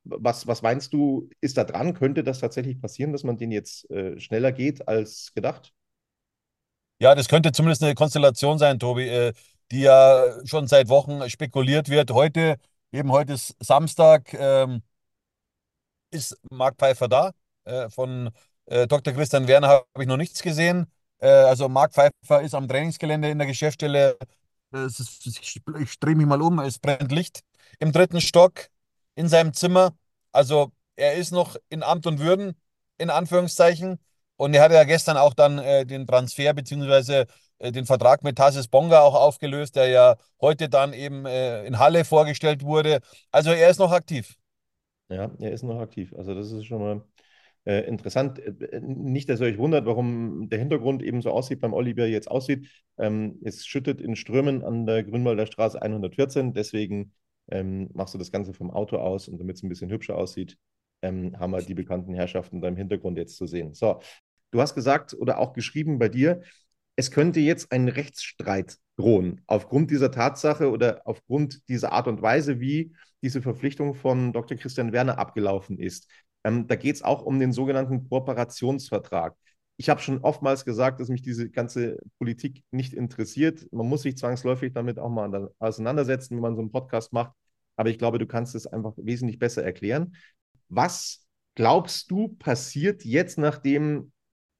Was, 0.05 0.47
was 0.47 0.62
meinst 0.62 0.93
du, 0.93 1.31
ist 1.41 1.56
da 1.56 1.65
dran? 1.65 1.95
Könnte 1.95 2.23
das 2.23 2.41
tatsächlich 2.41 2.81
passieren, 2.81 3.12
dass 3.12 3.25
man 3.25 3.39
den 3.39 3.51
jetzt 3.51 3.91
äh, 3.91 4.21
schneller 4.21 4.53
geht 4.53 4.87
als 4.87 5.33
gedacht? 5.35 5.73
Ja, 7.01 7.15
das 7.15 7.29
könnte 7.29 7.53
zumindest 7.53 7.83
eine 7.83 7.95
Konstellation 7.95 8.59
sein, 8.59 8.79
Tobi, 8.79 9.09
äh, 9.09 9.33
die 9.71 9.81
ja 9.81 10.25
schon 10.45 10.67
seit 10.69 10.89
Wochen 10.89 11.29
spekuliert 11.29 11.89
wird. 11.89 12.11
Heute, 12.11 12.56
eben 12.93 13.11
heute 13.11 13.33
ist 13.35 13.56
Samstag, 13.61 14.32
ähm, 14.34 14.82
ist 16.11 16.37
Marc 16.51 16.77
Pfeiffer 16.79 17.08
da. 17.08 17.32
Äh, 17.65 17.89
von 17.91 18.31
äh, 18.67 18.87
Dr. 18.87 19.15
Christian 19.15 19.49
Werner 19.49 19.69
habe 19.69 19.87
ich 20.01 20.06
noch 20.06 20.17
nichts 20.17 20.43
gesehen. 20.43 20.87
Äh, 21.19 21.29
also 21.29 21.69
Marc 21.69 21.93
Pfeiffer 21.94 22.43
ist 22.43 22.55
am 22.55 22.69
Trainingsgelände 22.69 23.31
in 23.31 23.39
der 23.39 23.46
Geschäftsstelle. 23.46 24.17
Ist, 24.73 25.27
ich, 25.27 25.63
ich 25.81 26.01
drehe 26.01 26.15
mich 26.17 26.27
mal 26.27 26.43
um, 26.43 26.58
es 26.58 26.79
brennt 26.79 27.13
Licht 27.13 27.41
im 27.79 27.93
dritten 27.93 28.20
Stock 28.20 28.69
in 29.15 29.29
seinem 29.29 29.53
Zimmer. 29.53 29.97
Also 30.33 30.73
er 30.97 31.15
ist 31.15 31.33
noch 31.33 31.56
in 31.69 31.83
Amt 31.83 32.06
und 32.06 32.19
Würden, 32.19 32.55
in 32.99 33.11
Anführungszeichen. 33.11 33.99
Und 34.37 34.55
er 34.55 34.63
hatte 34.63 34.75
ja 34.75 34.85
gestern 34.85 35.17
auch 35.17 35.35
dann 35.35 35.59
äh, 35.59 35.87
den 35.87 36.06
Transfer 36.06 36.53
bzw. 36.55 37.25
Äh, 37.59 37.73
den 37.73 37.87
Vertrag 37.87 38.23
mit 38.25 38.37
Tassis 38.37 38.69
Bonga 38.69 39.01
auch 39.01 39.15
aufgelöst, 39.15 39.77
der 39.77 39.89
ja 39.89 40.17
heute 40.41 40.69
dann 40.69 40.93
eben 40.93 41.27
äh, 41.27 41.65
in 41.65 41.79
Halle 41.79 42.05
vorgestellt 42.05 42.63
wurde. 42.63 43.01
Also 43.31 43.51
er 43.51 43.71
ist 43.71 43.79
noch 43.79 43.93
aktiv. 43.93 44.35
Ja, 45.09 45.31
er 45.39 45.53
ist 45.53 45.63
noch 45.63 45.81
aktiv. 45.81 46.13
Also 46.17 46.35
das 46.35 46.51
ist 46.51 46.67
schon 46.67 46.81
mal 46.81 47.05
äh, 47.65 47.81
interessant. 47.87 48.39
Äh, 48.39 48.81
nicht, 48.81 49.29
dass 49.29 49.41
ihr 49.41 49.47
euch 49.47 49.59
wundert, 49.59 49.87
warum 49.87 50.49
der 50.49 50.59
Hintergrund 50.59 51.03
eben 51.03 51.23
so 51.23 51.31
aussieht, 51.31 51.61
beim 51.61 51.73
Oliver 51.73 52.06
jetzt 52.06 52.31
aussieht. 52.31 52.69
Ähm, 52.99 53.39
es 53.44 53.67
schüttet 53.67 54.01
in 54.01 54.17
Strömen 54.17 54.65
an 54.65 54.87
der 54.87 55.05
Grünwalder 55.05 55.47
Straße 55.47 55.81
114, 55.81 56.55
deswegen 56.55 57.13
ähm, 57.51 57.91
machst 57.94 58.15
du 58.15 58.19
das 58.19 58.32
Ganze 58.32 58.55
vom 58.55 58.70
Auto 58.70 58.96
aus 58.96 59.29
und 59.29 59.39
damit 59.39 59.56
es 59.56 59.63
ein 59.63 59.69
bisschen 59.69 59.91
hübscher 59.91 60.17
aussieht, 60.17 60.56
ähm, 61.03 61.39
haben 61.39 61.53
wir 61.53 61.63
die 61.63 61.74
bekannten 61.74 62.15
Herrschaften 62.15 62.60
da 62.60 62.69
im 62.69 62.77
Hintergrund 62.77 63.19
jetzt 63.19 63.36
zu 63.36 63.46
sehen. 63.46 63.74
So, 63.74 64.01
du 64.51 64.60
hast 64.60 64.74
gesagt 64.74 65.15
oder 65.15 65.39
auch 65.39 65.53
geschrieben 65.53 65.98
bei 65.98 66.08
dir, 66.08 66.43
es 66.96 67.10
könnte 67.10 67.41
jetzt 67.41 67.72
ein 67.72 67.89
Rechtsstreit 67.89 68.79
drohen, 68.96 69.43
aufgrund 69.46 69.91
dieser 69.91 70.10
Tatsache 70.10 70.70
oder 70.70 71.03
aufgrund 71.05 71.69
dieser 71.69 71.93
Art 71.93 72.06
und 72.06 72.22
Weise, 72.22 72.60
wie 72.60 72.94
diese 73.22 73.43
Verpflichtung 73.43 73.94
von 73.94 74.32
Dr. 74.32 74.56
Christian 74.56 74.93
Werner 74.93 75.19
abgelaufen 75.19 75.79
ist. 75.79 76.08
Ähm, 76.44 76.67
da 76.69 76.77
geht 76.77 76.96
es 76.96 77.03
auch 77.03 77.22
um 77.22 77.41
den 77.41 77.53
sogenannten 77.53 78.08
Kooperationsvertrag. 78.08 79.34
Ich 79.77 79.89
habe 79.89 80.01
schon 80.01 80.21
oftmals 80.21 80.65
gesagt, 80.65 81.01
dass 81.01 81.09
mich 81.09 81.23
diese 81.23 81.51
ganze 81.51 81.99
Politik 82.19 82.63
nicht 82.71 82.93
interessiert. 82.93 83.67
Man 83.73 83.89
muss 83.89 84.03
sich 84.03 84.17
zwangsläufig 84.17 84.73
damit 84.73 84.99
auch 84.99 85.11
mal 85.11 85.51
auseinandersetzen, 85.59 86.37
wenn 86.37 86.43
man 86.43 86.55
so 86.55 86.63
einen 86.63 86.71
Podcast 86.71 87.13
macht. 87.13 87.33
Aber 87.77 87.91
ich 87.91 87.99
glaube, 87.99 88.19
du 88.19 88.27
kannst 88.27 88.55
es 88.55 88.67
einfach 88.67 88.93
wesentlich 88.97 89.39
besser 89.39 89.65
erklären. 89.65 90.15
Was 90.69 91.27
glaubst 91.55 92.11
du 92.11 92.29
passiert 92.29 93.05
jetzt, 93.05 93.37
nachdem, 93.39 94.13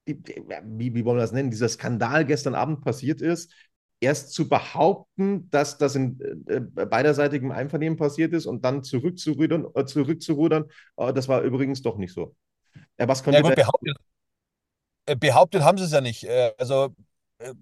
wie, 0.05 0.95
wie 0.95 1.05
wollen 1.05 1.19
wir 1.19 1.23
das 1.23 1.33
nennen, 1.33 1.51
dieser 1.51 1.69
Skandal 1.69 2.27
gestern 2.27 2.55
Abend 2.55 2.83
passiert 2.83 3.21
ist? 3.23 3.53
Erst 4.01 4.33
zu 4.33 4.49
behaupten, 4.49 5.49
dass 5.51 5.79
das 5.79 5.95
in 5.95 6.21
äh, 6.47 6.61
beiderseitigem 6.61 7.53
Einvernehmen 7.53 7.97
passiert 7.97 8.33
ist 8.33 8.47
und 8.47 8.65
dann 8.65 8.83
zurückzurudern, 8.83 9.67
äh, 9.75 9.85
zurückzurudern 9.87 10.65
äh, 10.97 11.13
das 11.13 11.29
war 11.29 11.43
übrigens 11.43 11.81
doch 11.83 11.97
nicht 11.97 12.13
so. 12.13 12.35
Äh, 12.97 13.09
was 13.09 13.23
könnte 13.23 13.39
ja, 13.39 13.43
gut, 13.43 13.55
behaupten, 13.55 13.87
Äh, 13.89 13.95
behauptet 15.19 15.63
haben 15.63 15.79
sie 15.79 15.85
es 15.85 15.93
ja 15.93 16.01
nicht. 16.01 16.25
Äh, 16.25 16.53
also, 16.59 16.95
äh, 17.39 17.55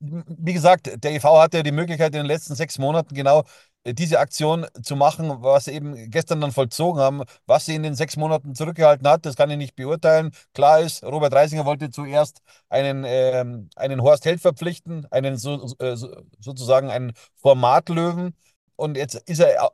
wie 0.00 0.52
gesagt, 0.52 0.90
der 1.04 1.12
EV 1.12 1.40
hatte 1.40 1.62
die 1.62 1.70
Möglichkeit 1.72 2.08
in 2.14 2.20
den 2.20 2.26
letzten 2.26 2.54
sechs 2.54 2.78
Monaten 2.78 3.14
genau 3.14 3.44
diese 3.86 4.18
Aktion 4.18 4.66
zu 4.82 4.96
machen, 4.96 5.28
was 5.40 5.66
sie 5.66 5.72
eben 5.72 6.10
gestern 6.10 6.40
dann 6.40 6.50
vollzogen 6.52 7.00
haben, 7.00 7.22
was 7.46 7.66
sie 7.66 7.74
in 7.76 7.82
den 7.84 7.94
sechs 7.94 8.16
Monaten 8.16 8.54
zurückgehalten 8.54 9.06
hat, 9.08 9.24
das 9.24 9.36
kann 9.36 9.50
ich 9.50 9.56
nicht 9.56 9.76
beurteilen. 9.76 10.32
Klar 10.52 10.80
ist, 10.80 11.04
Robert 11.04 11.32
Reisinger 11.32 11.64
wollte 11.64 11.88
zuerst 11.90 12.42
einen, 12.68 13.04
ähm, 13.06 13.70
einen 13.76 14.02
Horst 14.02 14.24
Held 14.24 14.40
verpflichten, 14.40 15.06
einen 15.12 15.36
so, 15.38 15.72
äh, 15.78 15.96
sozusagen 16.40 16.90
einen 16.90 17.12
Formatlöwen. 17.36 18.34
Und 18.76 18.96
jetzt 18.96 19.14
ist 19.28 19.40
er 19.40 19.70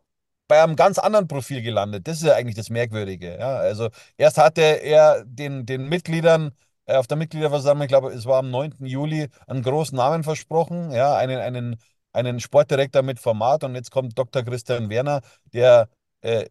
bei 0.49 0.63
einem 0.63 0.77
ganz 0.77 0.99
anderen 0.99 1.29
Profil 1.29 1.63
gelandet. 1.63 2.07
Das 2.07 2.19
ist 2.19 2.25
ja 2.25 2.35
eigentlich 2.35 2.57
das 2.57 2.71
Merkwürdige. 2.71 3.39
Ja? 3.39 3.57
Also 3.57 3.89
erst 4.17 4.39
hatte 4.39 4.63
er 4.63 5.25
den, 5.25 5.67
den 5.67 5.89
Mitgliedern 5.89 6.53
äh, 6.87 6.97
auf 6.97 7.07
der 7.07 7.17
Mitgliederversammlung, 7.17 7.85
ich 7.85 7.89
glaube, 7.89 8.13
es 8.13 8.27
war 8.27 8.39
am 8.39 8.51
9. 8.51 8.87
Juli, 8.87 9.29
einen 9.47 9.63
großen 9.63 9.97
Namen 9.97 10.23
versprochen, 10.25 10.91
ja, 10.93 11.17
einen, 11.17 11.39
einen, 11.39 11.77
einen 12.13 12.41
Sportdirektor 12.41 13.03
mit 13.03 13.19
Format 13.19 13.65
und 13.65 13.75
jetzt 13.75 13.91
kommt 13.91 14.19
Dr. 14.19 14.43
Christian 14.43 14.91
Werner, 14.91 15.21
der 15.53 15.89
äh, 16.21 16.47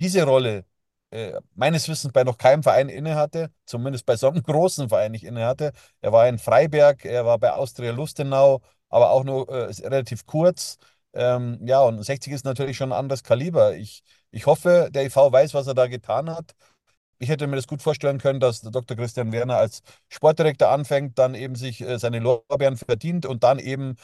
diese 0.00 0.24
Rolle 0.24 0.64
äh, 1.10 1.40
meines 1.54 1.88
Wissens 1.88 2.12
bei 2.12 2.24
noch 2.24 2.38
keinem 2.38 2.62
Verein 2.62 2.88
innehatte, 2.88 3.50
zumindest 3.66 4.06
bei 4.06 4.16
so 4.16 4.28
einem 4.28 4.42
großen 4.44 4.88
Verein 4.88 5.12
nicht 5.12 5.24
innehatte. 5.24 5.72
Er 6.00 6.12
war 6.12 6.28
in 6.28 6.38
Freiberg, 6.38 7.04
er 7.04 7.26
war 7.26 7.38
bei 7.38 7.52
Austria 7.52 7.92
Lustenau, 7.92 8.62
aber 8.88 9.10
auch 9.10 9.24
nur 9.24 9.48
äh, 9.48 9.70
relativ 9.86 10.26
kurz. 10.26 10.78
Ähm, 11.16 11.58
ja, 11.66 11.80
und 11.82 12.02
60 12.02 12.32
ist 12.32 12.44
natürlich 12.44 12.76
schon 12.76 12.92
ein 12.92 12.98
anderes 12.98 13.24
Kaliber. 13.24 13.76
Ich, 13.76 14.02
ich 14.30 14.46
hoffe, 14.46 14.90
der 14.92 15.04
IV 15.06 15.16
weiß, 15.32 15.54
was 15.54 15.66
er 15.66 15.74
da 15.74 15.86
getan 15.88 16.30
hat. 16.30 16.54
Ich 17.18 17.28
hätte 17.30 17.46
mir 17.46 17.56
das 17.56 17.66
gut 17.68 17.82
vorstellen 17.82 18.18
können, 18.18 18.40
dass 18.40 18.62
Dr. 18.62 18.96
Christian 18.96 19.32
Werner 19.32 19.56
als 19.58 19.82
Sportdirektor 20.08 20.70
anfängt, 20.70 21.18
dann 21.18 21.34
eben 21.34 21.54
sich 21.56 21.80
äh, 21.82 21.98
seine 21.98 22.20
Lorbeeren 22.20 22.76
verdient 22.76 23.26
und 23.26 23.44
dann 23.44 23.58
eben 23.58 23.96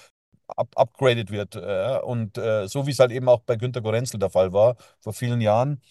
up 0.57 0.71
upgraded 0.77 1.31
wird. 1.31 1.57
Äh, 1.57 2.01
und 2.05 2.39
äh, 2.39 2.69
so 2.69 2.87
wie 2.87 2.93
es 2.93 2.99
halt 3.01 3.13
eben 3.13 3.29
auch 3.29 3.41
bei 3.43 3.57
Günter 3.57 3.83
Gorenzel 3.83 4.21
der 4.21 4.31
Fall 4.31 4.53
war, 4.53 4.77
vor 5.01 5.13
vielen 5.15 5.41
Jahren. 5.43 5.83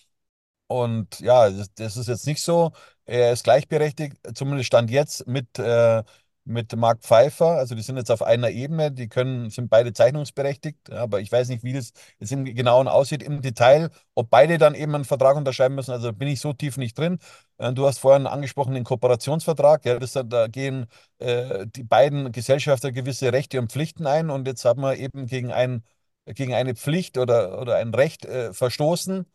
Und 0.67 1.19
ja, 1.19 1.49
das, 1.49 1.73
das 1.75 1.97
ist 1.97 2.07
jetzt 2.07 2.27
nicht 2.27 2.41
so. 2.41 2.71
Er 3.05 3.33
ist 3.33 3.43
gleichberechtigt, 3.43 4.17
zumindest 4.35 4.67
stand 4.67 4.89
jetzt 4.89 5.27
mit 5.27 5.59
äh, 5.59 6.03
mit 6.43 6.75
Marc 6.75 7.01
Pfeiffer. 7.03 7.51
Also 7.57 7.75
die 7.75 7.81
sind 7.81 7.97
jetzt 7.97 8.11
auf 8.11 8.21
einer 8.23 8.49
Ebene, 8.49 8.91
die 8.91 9.07
können, 9.07 9.49
sind 9.49 9.69
beide 9.69 9.93
zeichnungsberechtigt, 9.93 10.91
aber 10.91 11.19
ich 11.21 11.31
weiß 11.31 11.49
nicht, 11.49 11.63
wie 11.63 11.73
das 11.73 11.93
jetzt 12.19 12.31
im 12.31 12.45
Genauen 12.45 12.87
aussieht 12.87 13.23
im 13.23 13.41
Detail, 13.41 13.89
ob 14.15 14.29
beide 14.29 14.57
dann 14.57 14.75
eben 14.75 14.95
einen 14.95 15.05
Vertrag 15.05 15.35
unterschreiben 15.37 15.75
müssen. 15.75 15.91
Also 15.91 16.13
bin 16.13 16.27
ich 16.27 16.39
so 16.41 16.53
tief 16.53 16.77
nicht 16.77 16.97
drin. 16.97 17.19
Äh, 17.57 17.73
du 17.73 17.85
hast 17.87 17.99
vorhin 17.99 18.27
angesprochen 18.27 18.73
den 18.73 18.83
Kooperationsvertrag. 18.83 19.85
Ja, 19.85 19.99
das, 19.99 20.13
da 20.13 20.47
gehen 20.47 20.87
äh, 21.19 21.65
die 21.67 21.83
beiden 21.83 22.31
Gesellschafter 22.31 22.91
gewisse 22.91 23.31
Rechte 23.33 23.59
und 23.59 23.71
Pflichten 23.71 24.07
ein 24.07 24.29
und 24.29 24.47
jetzt 24.47 24.65
haben 24.65 24.81
wir 24.81 24.97
eben 24.97 25.27
gegen, 25.27 25.51
ein, 25.51 25.83
gegen 26.25 26.53
eine 26.53 26.75
Pflicht 26.75 27.17
oder, 27.17 27.61
oder 27.61 27.75
ein 27.77 27.93
Recht 27.93 28.25
äh, 28.25 28.53
verstoßen. 28.53 29.25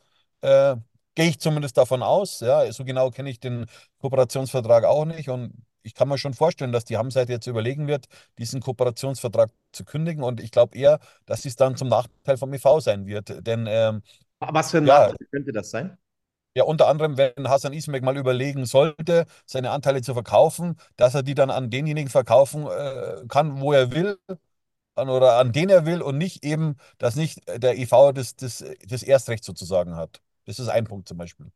Äh, 0.42 0.76
gehe 1.14 1.28
ich 1.30 1.40
zumindest 1.40 1.76
davon 1.76 2.02
aus. 2.02 2.40
Ja, 2.40 2.70
so 2.72 2.84
genau 2.84 3.10
kenne 3.10 3.30
ich 3.30 3.40
den 3.40 3.66
Kooperationsvertrag 4.00 4.84
auch 4.84 5.04
nicht 5.04 5.28
und 5.28 5.52
ich 5.87 5.95
kann 5.95 6.09
mir 6.09 6.19
schon 6.19 6.35
vorstellen, 6.35 6.73
dass 6.73 6.85
die 6.85 6.97
Hamseite 6.97 7.33
jetzt 7.33 7.47
überlegen 7.47 7.87
wird, 7.87 8.07
diesen 8.38 8.61
Kooperationsvertrag 8.61 9.50
zu 9.73 9.85
kündigen. 9.85 10.23
Und 10.23 10.40
ich 10.40 10.50
glaube 10.50 10.76
eher, 10.76 10.99
dass 11.26 11.45
es 11.45 11.57
dann 11.57 11.76
zum 11.76 11.88
Nachteil 11.88 12.37
vom 12.37 12.52
EV 12.52 12.81
sein 12.81 13.07
wird. 13.07 13.47
Denn 13.47 13.66
ähm, 13.69 14.02
was 14.40 14.73
für 14.73 14.78
ein 14.78 14.87
ja, 14.87 15.09
Nachteil 15.09 15.26
könnte 15.31 15.52
das 15.52 15.71
sein? 15.71 15.97
Ja, 16.55 16.64
unter 16.64 16.88
anderem, 16.88 17.19
wenn 17.19 17.49
Hassan 17.49 17.73
Ismail 17.75 18.00
mal 18.00 18.16
überlegen 18.16 18.64
sollte, 18.64 19.26
seine 19.45 19.71
Anteile 19.71 20.00
zu 20.02 20.14
verkaufen, 20.14 20.76
dass 20.97 21.14
er 21.14 21.23
die 21.23 21.35
dann 21.35 21.50
an 21.50 21.71
denjenigen 21.71 22.11
verkaufen 22.11 22.66
äh, 22.66 23.26
kann, 23.28 23.61
wo 23.61 23.73
er 23.73 23.93
will 23.93 24.19
an, 24.95 25.09
oder 25.11 25.38
an 25.38 25.52
den 25.52 25.69
er 25.69 25.87
will 25.87 26.02
und 26.02 26.19
nicht 26.19 26.45
eben, 26.45 26.76
dass 26.99 27.16
nicht 27.16 27.40
der 27.49 27.78
EV 27.78 28.12
das, 28.12 28.37
das, 28.37 28.64
das 28.88 29.02
Erstrecht 29.02 29.45
sozusagen 29.45 29.97
hat. 29.97 30.23
Das 30.47 30.59
ist 30.59 30.69
ein 30.69 30.85
Punkt 30.85 31.09
zum 31.09 31.19
Beispiel. 31.19 31.52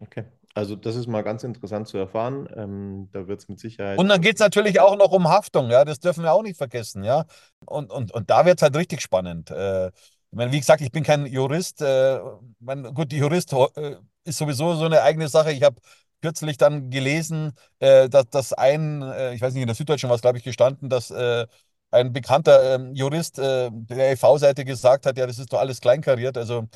Okay. 0.00 0.24
Also 0.54 0.76
das 0.76 0.96
ist 0.96 1.06
mal 1.06 1.22
ganz 1.22 1.44
interessant 1.44 1.88
zu 1.88 1.98
erfahren. 1.98 2.48
Ähm, 2.56 3.08
da 3.12 3.26
wird 3.26 3.40
es 3.40 3.48
mit 3.48 3.58
Sicherheit. 3.58 3.98
Und 3.98 4.08
dann 4.08 4.20
geht 4.20 4.34
es 4.34 4.40
natürlich 4.40 4.80
auch 4.80 4.96
noch 4.96 5.12
um 5.12 5.28
Haftung, 5.28 5.70
ja, 5.70 5.84
das 5.84 6.00
dürfen 6.00 6.24
wir 6.24 6.32
auch 6.32 6.42
nicht 6.42 6.58
vergessen, 6.58 7.04
ja. 7.04 7.24
Und, 7.64 7.90
und, 7.90 8.12
und 8.12 8.30
da 8.30 8.44
wird 8.44 8.58
es 8.58 8.62
halt 8.62 8.76
richtig 8.76 9.00
spannend. 9.00 9.50
Äh, 9.50 9.88
ich 9.88 9.92
meine, 10.36 10.52
wie 10.52 10.58
gesagt, 10.60 10.80
ich 10.80 10.90
bin 10.90 11.04
kein 11.04 11.26
Jurist. 11.26 11.82
Äh, 11.82 12.20
mein, 12.60 12.82
gut, 12.94 13.12
die 13.12 13.18
Jurist 13.18 13.52
äh, 13.52 13.96
ist 14.24 14.38
sowieso 14.38 14.74
so 14.74 14.86
eine 14.86 15.02
eigene 15.02 15.28
Sache. 15.28 15.52
Ich 15.52 15.62
habe 15.62 15.76
kürzlich 16.22 16.56
dann 16.56 16.90
gelesen, 16.90 17.52
äh, 17.80 18.08
dass, 18.08 18.28
dass 18.30 18.52
ein, 18.52 19.02
äh, 19.02 19.34
ich 19.34 19.42
weiß 19.42 19.52
nicht, 19.54 19.62
in 19.62 19.66
der 19.66 19.74
Süddeutschen 19.74 20.08
war 20.08 20.16
es, 20.16 20.22
glaube 20.22 20.38
ich, 20.38 20.44
gestanden, 20.44 20.88
dass 20.88 21.10
äh, 21.10 21.46
ein 21.90 22.12
bekannter 22.14 22.76
ähm, 22.76 22.94
Jurist 22.94 23.36
der 23.36 23.70
EV-Seite 24.12 24.64
gesagt 24.64 25.04
hat, 25.04 25.18
ja, 25.18 25.26
das 25.26 25.38
ist 25.38 25.52
doch 25.52 25.60
alles 25.60 25.80
kleinkariert. 25.82 26.38
Also 26.38 26.66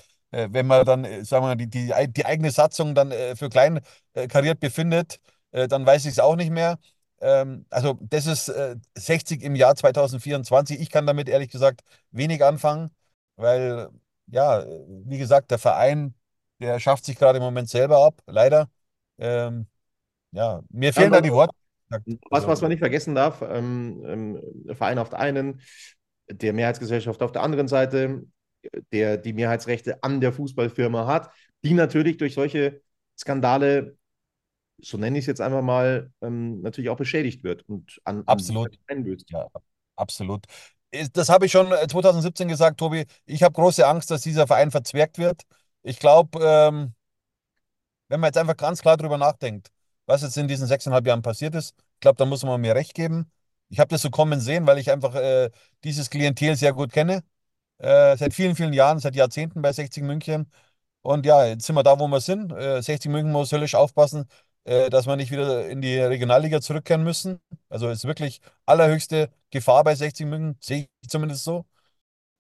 wenn 0.51 0.67
man 0.67 0.85
dann, 0.85 1.05
äh, 1.05 1.25
sagen 1.25 1.45
wir 1.45 1.49
mal, 1.49 1.57
die, 1.57 1.69
die, 1.69 1.93
die 2.09 2.27
eigene 2.27 2.51
Satzung 2.51 2.95
dann 2.95 3.11
äh, 3.11 3.37
für 3.37 3.49
klein 3.49 3.81
kariert 4.29 4.61
befindet, 4.61 5.19
dann 5.53 5.87
weiß 5.87 6.05
ich 6.05 6.13
es 6.13 6.19
auch 6.19 6.37
nicht 6.37 6.51
mehr. 6.51 6.79
Ähm, 7.21 7.67
also 7.71 7.99
das 8.01 8.27
ist 8.27 8.53
60 8.95 9.43
im 9.43 9.55
Jahr 9.55 9.75
2024. 9.75 10.81
Ich 10.81 10.91
kann 10.91 11.07
damit 11.07 11.29
ehrlich 11.29 11.51
gesagt 11.51 11.83
wenig 12.11 12.45
anfangen, 12.45 12.91
weil, 13.37 13.89
ja, 14.27 14.65
wie 15.05 15.19
gesagt, 15.19 15.51
der 15.51 15.59
Verein, 15.59 16.15
der 16.61 16.81
schafft 16.81 17.05
sich 17.05 17.17
gerade 17.17 17.39
im 17.39 17.45
Moment 17.45 17.69
selber 17.69 18.05
ab, 18.05 18.23
leider. 18.27 18.69
Ähm, 19.19 19.67
ja, 20.33 20.61
mir 20.71 20.93
fehlen 20.93 21.13
ja, 21.13 21.19
da 21.19 21.21
die 21.21 21.33
Worte. 21.33 21.55
Was, 22.31 22.47
was 22.47 22.61
man 22.61 22.71
nicht 22.71 22.81
vergessen 22.81 23.15
darf, 23.15 23.43
ähm, 23.43 24.03
ähm, 24.07 24.75
Verein 24.75 24.99
auf 24.99 25.11
der 25.11 25.21
einen, 25.21 25.61
der 26.29 26.53
Mehrheitsgesellschaft 26.53 27.23
auf 27.23 27.33
der 27.33 27.43
anderen 27.43 27.69
Seite, 27.69 28.25
der 28.93 29.17
die 29.17 29.33
Mehrheitsrechte 29.33 30.03
an 30.03 30.21
der 30.21 30.33
Fußballfirma 30.33 31.07
hat, 31.07 31.31
die 31.65 31.75
natürlich 31.75 32.17
durch 32.17 32.35
solche 32.35 32.81
Skandale, 33.19 33.97
so 34.79 34.99
nenne 34.99 35.19
ich 35.19 35.23
es 35.23 35.27
jetzt 35.27 35.41
einfach 35.41 35.63
mal, 35.63 36.11
ähm, 36.21 36.61
natürlich 36.61 36.91
auch 36.91 36.97
beschädigt 36.97 37.45
wird 37.45 37.69
und 37.69 38.01
an, 38.05 38.23
absolut 38.27 38.79
einbüßt. 38.87 39.31
Ja, 39.31 39.49
absolut. 39.97 40.45
Das 41.13 41.29
habe 41.29 41.47
ich 41.47 41.53
schon 41.53 41.69
2017 41.69 42.49
äh, 42.49 42.53
gesagt, 42.53 42.79
Tobi. 42.79 43.05
Ich 43.27 43.43
habe 43.43 43.53
große 43.53 43.87
Angst, 43.87 44.11
dass 44.11 44.23
dieser 44.23 44.47
Verein 44.47 44.71
verzwergt 44.71 45.19
wird. 45.19 45.43
Ich 45.83 45.99
glaube, 45.99 46.39
ähm, 46.43 46.95
wenn 48.09 48.21
man 48.21 48.29
jetzt 48.29 48.39
einfach 48.39 48.57
ganz 48.57 48.83
klar 48.83 48.97
darüber 48.97 49.19
nachdenkt, 49.19 49.69
was 50.07 50.23
jetzt 50.23 50.37
in 50.37 50.49
diesen 50.49 50.67
sechseinhalb 50.67 51.07
Jahren 51.07 51.23
passiert 51.23 51.55
ist, 51.55 51.75
ich 51.95 52.01
glaube, 52.01 52.17
da 52.17 52.25
muss 52.25 52.45
man 52.45 52.61
mir 52.61 52.75
recht 52.75 52.95
geben. 52.95 53.31
Ich 53.69 53.81
habe 53.81 53.89
das 53.89 54.03
so 54.03 54.11
kommen 54.11 54.41
sehen, 54.41 54.67
weil 54.67 54.79
ich 54.79 54.91
einfach 54.93 55.15
äh, 55.17 55.51
dieses 55.83 56.09
Klientel 56.11 56.55
sehr 56.57 56.73
gut 56.73 56.93
kenne 56.93 57.23
äh, 57.79 58.17
seit 58.17 58.35
vielen, 58.35 58.57
vielen 58.57 58.73
Jahren, 58.73 58.99
seit 58.99 59.17
Jahrzehnten 59.17 59.63
bei 59.63 59.73
60 59.73 60.03
München. 60.05 60.51
Und 61.03 61.27
ja, 61.27 61.47
jetzt 61.47 61.67
sind 61.67 61.77
wir 61.77 61.83
da, 61.85 61.99
wo 62.01 62.09
wir 62.09 62.21
sind. 62.21 62.53
Äh, 62.53 62.83
60 62.83 63.11
München 63.11 63.33
muss 63.33 63.53
höllisch 63.53 63.75
aufpassen, 63.75 64.29
äh, 64.65 64.91
dass 64.91 65.07
wir 65.07 65.17
nicht 65.17 65.31
wieder 65.31 65.69
in 65.69 65.81
die 65.83 65.99
Regionalliga 65.99 66.61
zurückkehren 66.61 67.05
müssen. 67.05 67.41
Also 67.69 67.89
ist 67.91 68.05
wirklich 68.07 68.41
allerhöchste 68.67 69.31
Gefahr 69.51 69.85
bei 69.85 69.95
60 69.95 70.27
München, 70.27 70.57
sehe 70.61 70.89
ich 71.03 71.09
zumindest 71.11 71.45
so. 71.45 71.67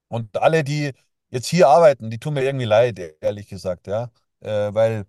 Und 0.08 0.36
alle, 0.38 0.64
die 0.64 0.92
jetzt 1.30 1.46
hier 1.48 1.68
arbeiten, 1.68 2.10
die 2.10 2.18
tun 2.18 2.34
mir 2.34 2.42
irgendwie 2.44 2.64
leid, 2.66 2.98
ehrlich 3.20 3.48
gesagt, 3.48 3.86
ja. 3.86 4.10
Äh, 4.40 4.72
weil 4.74 5.06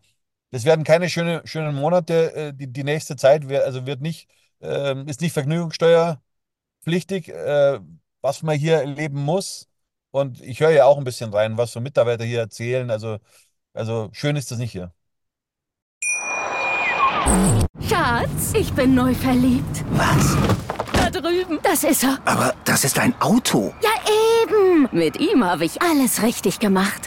das 0.52 0.66
werden 0.66 0.84
keine 0.86 1.10
schöne, 1.10 1.42
schönen 1.46 1.76
Monate. 1.76 2.34
Äh, 2.36 2.54
die, 2.54 2.68
die 2.72 2.84
nächste 2.84 3.16
Zeit 3.18 3.50
wär, 3.50 3.66
also 3.66 3.86
wird 3.88 4.02
nicht, 4.02 4.30
ähm, 4.62 5.08
ist 5.08 5.22
nicht 5.22 5.34
vergnügungssteuerpflichtig, 5.34 6.22
äh, 7.30 7.80
was 8.22 8.44
man 8.44 8.58
hier 8.58 8.78
erleben 8.78 9.24
muss. 9.24 9.68
Und 10.18 10.42
ich 10.42 10.60
höre 10.60 10.72
ja 10.72 10.86
auch 10.86 10.98
ein 10.98 11.04
bisschen 11.04 11.32
rein, 11.32 11.58
was 11.60 11.72
so 11.72 11.80
Mitarbeiter 11.80 12.24
hier 12.24 12.40
erzählen. 12.40 12.90
Also, 12.90 13.20
also 13.74 14.10
schön 14.14 14.36
ist 14.36 14.50
das 14.50 14.58
nicht 14.58 14.72
hier. 14.72 14.92
Schatz, 17.88 18.54
ich 18.56 18.74
bin 18.74 18.96
neu 18.96 19.14
verliebt. 19.14 19.86
Was? 19.92 20.36
Da 20.94 21.12
drüben. 21.12 21.60
Das 21.62 21.84
ist 21.84 22.04
er. 22.04 22.18
Aber 22.26 22.56
das 22.66 22.84
ist 22.84 22.98
ein 22.98 23.14
Auto. 23.22 23.74
Ja, 23.84 23.92
eben. 24.44 24.90
Mit 24.92 25.20
ihm 25.20 25.44
habe 25.46 25.66
ich 25.66 25.84
alles 25.84 26.24
richtig 26.24 26.58
gemacht. 26.58 27.07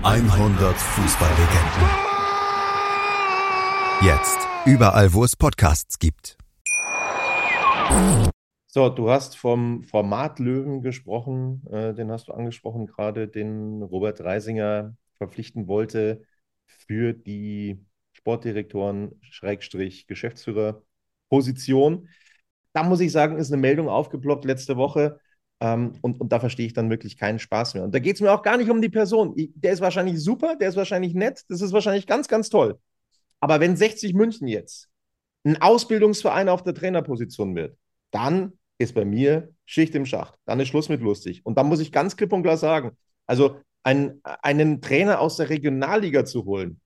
100 0.00 0.76
Fußballlegenden 0.76 1.88
Jetzt. 4.00 4.38
Überall, 4.64 5.12
wo 5.12 5.24
es 5.24 5.34
Podcasts 5.34 5.98
gibt. 5.98 6.38
So, 8.68 8.90
du 8.90 9.10
hast 9.10 9.36
vom 9.36 9.82
Format 9.82 10.38
Löwen 10.38 10.82
gesprochen, 10.82 11.66
äh, 11.72 11.94
den 11.94 12.12
hast 12.12 12.28
du 12.28 12.32
angesprochen 12.32 12.86
gerade, 12.86 13.26
den 13.26 13.82
Robert 13.82 14.20
Reisinger 14.20 14.96
verpflichten 15.16 15.66
wollte 15.66 16.22
für 16.66 17.12
die 17.12 17.84
Sportdirektoren 18.12 19.18
Schrägstrich 19.20 20.06
Geschäftsführer 20.06 20.80
Position. 21.28 22.08
Da 22.72 22.84
muss 22.84 23.00
ich 23.00 23.10
sagen, 23.10 23.36
ist 23.36 23.52
eine 23.52 23.60
Meldung 23.60 23.88
aufgeploppt 23.88 24.44
letzte 24.44 24.76
Woche. 24.76 25.18
Ähm, 25.60 25.94
und, 26.02 26.20
und 26.20 26.32
da 26.32 26.40
verstehe 26.40 26.66
ich 26.66 26.72
dann 26.72 26.90
wirklich 26.90 27.16
keinen 27.16 27.38
Spaß 27.38 27.74
mehr. 27.74 27.84
Und 27.84 27.94
da 27.94 27.98
geht 27.98 28.16
es 28.16 28.20
mir 28.20 28.32
auch 28.32 28.42
gar 28.42 28.56
nicht 28.56 28.70
um 28.70 28.80
die 28.80 28.88
Person. 28.88 29.32
Ich, 29.36 29.50
der 29.54 29.72
ist 29.72 29.80
wahrscheinlich 29.80 30.22
super, 30.22 30.56
der 30.56 30.68
ist 30.68 30.76
wahrscheinlich 30.76 31.14
nett, 31.14 31.44
das 31.48 31.60
ist 31.60 31.72
wahrscheinlich 31.72 32.06
ganz, 32.06 32.28
ganz 32.28 32.48
toll. 32.48 32.78
Aber 33.40 33.60
wenn 33.60 33.76
60 33.76 34.14
München 34.14 34.48
jetzt 34.48 34.88
ein 35.44 35.60
Ausbildungsverein 35.60 36.48
auf 36.48 36.62
der 36.62 36.74
Trainerposition 36.74 37.54
wird, 37.54 37.76
dann 38.10 38.52
ist 38.78 38.94
bei 38.94 39.04
mir 39.04 39.52
Schicht 39.66 39.94
im 39.94 40.06
Schacht. 40.06 40.34
Dann 40.44 40.60
ist 40.60 40.68
Schluss 40.68 40.88
mit 40.88 41.00
lustig. 41.00 41.44
Und 41.44 41.58
da 41.58 41.62
muss 41.62 41.80
ich 41.80 41.92
ganz 41.92 42.16
klipp 42.16 42.32
und 42.32 42.42
klar 42.42 42.56
sagen, 42.56 42.96
also 43.26 43.60
ein, 43.82 44.20
einen 44.22 44.80
Trainer 44.80 45.20
aus 45.20 45.36
der 45.36 45.50
Regionalliga 45.50 46.24
zu 46.24 46.44
holen, 46.44 46.80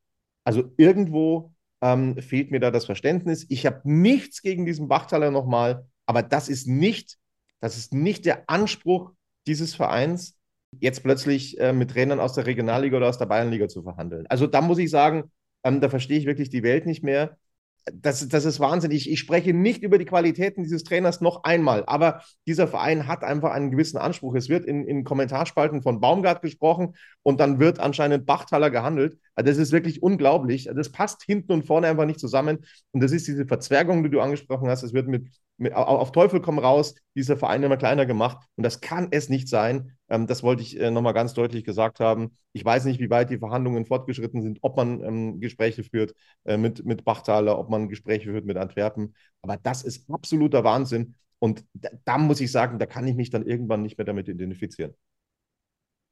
also 0.44 0.72
irgendwo 0.76 1.52
ähm, 1.82 2.16
fehlt 2.18 2.50
mir 2.50 2.60
da 2.60 2.70
das 2.70 2.86
Verständnis. 2.86 3.46
Ich 3.48 3.66
habe 3.66 3.80
nichts 3.84 4.42
gegen 4.42 4.66
diesen 4.66 4.88
Bachtaler 4.88 5.30
nochmal, 5.30 5.86
aber 6.06 6.22
das 6.22 6.48
ist 6.48 6.66
nicht, 6.66 7.18
das 7.62 7.78
ist 7.78 7.94
nicht 7.94 8.26
der 8.26 8.44
Anspruch 8.48 9.12
dieses 9.46 9.74
Vereins, 9.74 10.36
jetzt 10.80 11.02
plötzlich 11.02 11.58
äh, 11.58 11.72
mit 11.72 11.92
Trainern 11.92 12.20
aus 12.20 12.34
der 12.34 12.46
Regionalliga 12.46 12.96
oder 12.96 13.08
aus 13.08 13.18
der 13.18 13.26
Bayernliga 13.26 13.68
zu 13.68 13.82
verhandeln. 13.82 14.26
Also 14.28 14.46
da 14.46 14.60
muss 14.60 14.78
ich 14.78 14.90
sagen, 14.90 15.30
ähm, 15.64 15.80
da 15.80 15.88
verstehe 15.88 16.18
ich 16.18 16.26
wirklich 16.26 16.50
die 16.50 16.62
Welt 16.62 16.86
nicht 16.86 17.04
mehr 17.04 17.38
das, 17.84 18.28
das 18.28 18.44
ist 18.44 18.60
Wahnsinn. 18.60 18.90
Ich, 18.90 19.10
ich 19.10 19.18
spreche 19.18 19.52
nicht 19.52 19.82
über 19.82 19.98
die 19.98 20.04
Qualitäten 20.04 20.62
dieses 20.62 20.84
Trainers 20.84 21.20
noch 21.20 21.44
einmal, 21.44 21.84
aber 21.86 22.22
dieser 22.46 22.68
Verein 22.68 23.08
hat 23.08 23.24
einfach 23.24 23.50
einen 23.50 23.70
gewissen 23.70 23.98
Anspruch. 23.98 24.34
Es 24.34 24.48
wird 24.48 24.64
in, 24.64 24.84
in 24.86 25.04
Kommentarspalten 25.04 25.82
von 25.82 26.00
Baumgart 26.00 26.42
gesprochen 26.42 26.94
und 27.22 27.40
dann 27.40 27.58
wird 27.58 27.80
anscheinend 27.80 28.26
Bachtaler 28.26 28.70
gehandelt. 28.70 29.18
Also 29.34 29.50
das 29.50 29.58
ist 29.58 29.72
wirklich 29.72 30.02
unglaublich. 30.02 30.68
Das 30.74 30.90
passt 30.90 31.24
hinten 31.24 31.52
und 31.52 31.66
vorne 31.66 31.88
einfach 31.88 32.06
nicht 32.06 32.20
zusammen. 32.20 32.64
Und 32.92 33.02
das 33.02 33.12
ist 33.12 33.26
diese 33.26 33.46
Verzwergung, 33.46 34.04
die 34.04 34.10
du 34.10 34.20
angesprochen 34.20 34.68
hast. 34.68 34.82
Es 34.82 34.92
wird 34.92 35.08
mit, 35.08 35.28
mit 35.58 35.74
auf 35.74 36.12
Teufel 36.12 36.40
komm 36.40 36.58
raus, 36.58 36.94
dieser 37.14 37.36
Verein 37.36 37.62
immer 37.62 37.76
kleiner 37.76 38.06
gemacht. 38.06 38.46
Und 38.56 38.64
das 38.64 38.80
kann 38.80 39.08
es 39.10 39.28
nicht 39.28 39.48
sein. 39.48 39.92
Ähm, 40.08 40.26
das 40.26 40.42
wollte 40.42 40.62
ich 40.62 40.78
äh, 40.78 40.90
nochmal 40.90 41.14
ganz 41.14 41.34
deutlich 41.34 41.64
gesagt 41.64 42.00
haben. 42.00 42.36
Ich 42.52 42.64
weiß 42.64 42.84
nicht, 42.84 43.00
wie 43.00 43.10
weit 43.10 43.30
die 43.30 43.38
Verhandlungen 43.38 43.86
fortgeschritten 43.86 44.42
sind, 44.42 44.58
ob 44.62 44.76
man 44.76 45.02
ähm, 45.02 45.40
Gespräche 45.40 45.84
führt 45.84 46.14
äh, 46.44 46.56
mit, 46.56 46.84
mit 46.84 47.04
Bachtaler, 47.04 47.58
ob 47.58 47.70
man 47.70 47.88
Gespräche 47.88 48.30
führt 48.30 48.44
mit 48.44 48.56
Antwerpen. 48.56 49.14
Aber 49.42 49.56
das 49.56 49.82
ist 49.82 50.10
absoluter 50.10 50.64
Wahnsinn. 50.64 51.14
Und 51.38 51.64
da, 51.74 51.90
da 52.04 52.18
muss 52.18 52.40
ich 52.40 52.52
sagen, 52.52 52.78
da 52.78 52.86
kann 52.86 53.06
ich 53.06 53.14
mich 53.16 53.30
dann 53.30 53.46
irgendwann 53.46 53.82
nicht 53.82 53.98
mehr 53.98 54.04
damit 54.04 54.28
identifizieren. 54.28 54.94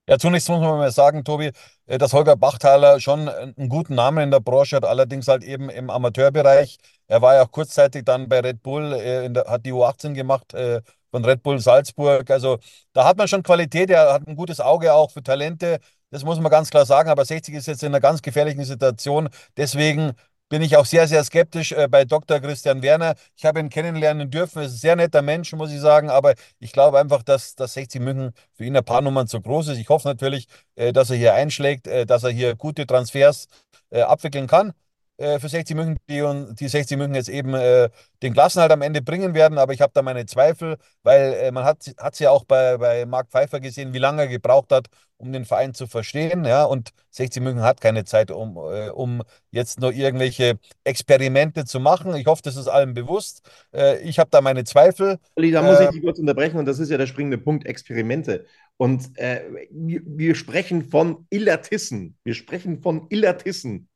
Ja, 0.08 0.18
zunächst 0.18 0.48
muss 0.48 0.60
man 0.60 0.78
mal 0.78 0.90
sagen, 0.90 1.22
Tobi, 1.24 1.52
äh, 1.86 1.98
dass 1.98 2.12
Holger 2.12 2.34
Bachthaler 2.36 2.98
schon 3.00 3.28
einen 3.28 3.68
guten 3.68 3.94
Namen 3.94 4.24
in 4.24 4.30
der 4.32 4.40
Branche 4.40 4.76
hat, 4.76 4.84
allerdings 4.84 5.28
halt 5.28 5.44
eben 5.44 5.70
im 5.70 5.88
Amateurbereich. 5.88 6.78
Er 7.06 7.22
war 7.22 7.34
ja 7.36 7.42
auch 7.42 7.50
kurzzeitig 7.52 8.04
dann 8.04 8.28
bei 8.28 8.40
Red 8.40 8.62
Bull, 8.62 8.92
äh, 8.94 9.30
der, 9.30 9.44
hat 9.44 9.64
die 9.66 9.72
U18 9.72 10.14
gemacht 10.14 10.52
äh, 10.54 10.80
von 11.12 11.24
Red 11.24 11.42
Bull 11.44 11.60
Salzburg. 11.60 12.28
Also 12.30 12.58
da 12.92 13.04
hat 13.04 13.18
man 13.18 13.28
schon 13.28 13.42
Qualität, 13.44 13.90
er 13.90 14.12
hat 14.12 14.26
ein 14.26 14.34
gutes 14.36 14.58
Auge 14.60 14.92
auch 14.94 15.12
für 15.12 15.22
Talente. 15.22 15.78
Das 16.10 16.24
muss 16.24 16.40
man 16.40 16.50
ganz 16.50 16.70
klar 16.70 16.86
sagen, 16.86 17.08
aber 17.08 17.24
60 17.24 17.54
ist 17.54 17.66
jetzt 17.66 17.82
in 17.84 17.88
einer 17.88 18.00
ganz 18.00 18.20
gefährlichen 18.20 18.64
Situation. 18.64 19.28
Deswegen 19.56 20.12
bin 20.50 20.62
ich 20.62 20.76
auch 20.76 20.84
sehr, 20.84 21.08
sehr 21.08 21.24
skeptisch 21.24 21.72
äh, 21.72 21.88
bei 21.88 22.04
Dr. 22.04 22.40
Christian 22.40 22.82
Werner. 22.82 23.14
Ich 23.36 23.44
habe 23.46 23.60
ihn 23.60 23.70
kennenlernen 23.70 24.30
dürfen. 24.30 24.58
Er 24.58 24.66
ist 24.66 24.72
ein 24.72 24.78
sehr 24.78 24.96
netter 24.96 25.22
Mensch, 25.22 25.52
muss 25.54 25.72
ich 25.72 25.80
sagen. 25.80 26.10
Aber 26.10 26.34
ich 26.58 26.72
glaube 26.72 26.98
einfach, 26.98 27.22
dass 27.22 27.54
das 27.54 27.74
60 27.74 28.02
München 28.02 28.32
für 28.54 28.64
ihn 28.64 28.76
ein 28.76 28.84
paar 28.84 29.00
Nummern 29.00 29.28
zu 29.28 29.40
groß 29.40 29.68
ist. 29.68 29.78
Ich 29.78 29.88
hoffe 29.88 30.08
natürlich, 30.08 30.48
äh, 30.74 30.92
dass 30.92 31.10
er 31.10 31.16
hier 31.16 31.34
einschlägt, 31.34 31.86
äh, 31.86 32.04
dass 32.04 32.24
er 32.24 32.30
hier 32.30 32.56
gute 32.56 32.86
Transfers 32.86 33.46
äh, 33.90 34.02
abwickeln 34.02 34.46
kann 34.48 34.74
äh, 35.20 35.38
für 35.38 35.48
60 35.48 35.76
München, 35.76 35.96
die, 36.08 36.54
die 36.56 36.68
60 36.68 36.96
München 36.98 37.14
jetzt 37.14 37.28
eben 37.28 37.54
äh, 37.54 37.90
den 38.22 38.32
Klassenhalt 38.32 38.72
am 38.72 38.82
Ende 38.82 39.02
bringen 39.02 39.34
werden. 39.34 39.58
Aber 39.58 39.72
ich 39.72 39.80
habe 39.80 39.92
da 39.94 40.02
meine 40.02 40.26
Zweifel, 40.26 40.76
weil 41.02 41.34
äh, 41.34 41.52
man 41.52 41.64
hat 41.64 41.86
es 41.86 42.18
ja 42.18 42.30
auch 42.30 42.44
bei, 42.44 42.78
bei 42.78 43.06
Marc 43.06 43.28
Pfeiffer 43.30 43.60
gesehen, 43.60 43.92
wie 43.92 43.98
lange 43.98 44.22
er 44.22 44.28
gebraucht 44.28 44.72
hat, 44.72 44.86
um 45.20 45.32
den 45.32 45.44
Verein 45.44 45.74
zu 45.74 45.86
verstehen. 45.86 46.44
Ja? 46.44 46.64
Und 46.64 46.90
60 47.10 47.42
München 47.42 47.62
hat 47.62 47.80
keine 47.80 48.04
Zeit, 48.04 48.30
um, 48.30 48.56
äh, 48.56 48.88
um 48.90 49.22
jetzt 49.50 49.80
nur 49.80 49.92
irgendwelche 49.92 50.58
Experimente 50.84 51.64
zu 51.64 51.80
machen. 51.80 52.14
Ich 52.16 52.26
hoffe, 52.26 52.42
das 52.42 52.56
ist 52.56 52.68
allen 52.68 52.94
bewusst. 52.94 53.48
Äh, 53.72 54.00
ich 54.00 54.18
habe 54.18 54.30
da 54.30 54.40
meine 54.40 54.64
Zweifel. 54.64 55.18
Da 55.36 55.62
muss 55.62 55.80
ich 55.80 55.88
äh, 55.88 55.90
dich 55.92 56.02
kurz 56.02 56.18
unterbrechen 56.18 56.58
und 56.58 56.66
das 56.66 56.78
ist 56.78 56.90
ja 56.90 56.98
der 56.98 57.06
springende 57.06 57.38
Punkt, 57.38 57.66
Experimente. 57.66 58.46
Und 58.76 59.10
wir, 59.18 60.00
wir 60.06 60.34
sprechen 60.34 60.88
von 60.88 61.26
Illertissen. 61.28 62.16
Wir 62.24 62.32
sprechen 62.32 62.80
von 62.80 63.06
Illertissen. 63.10 63.90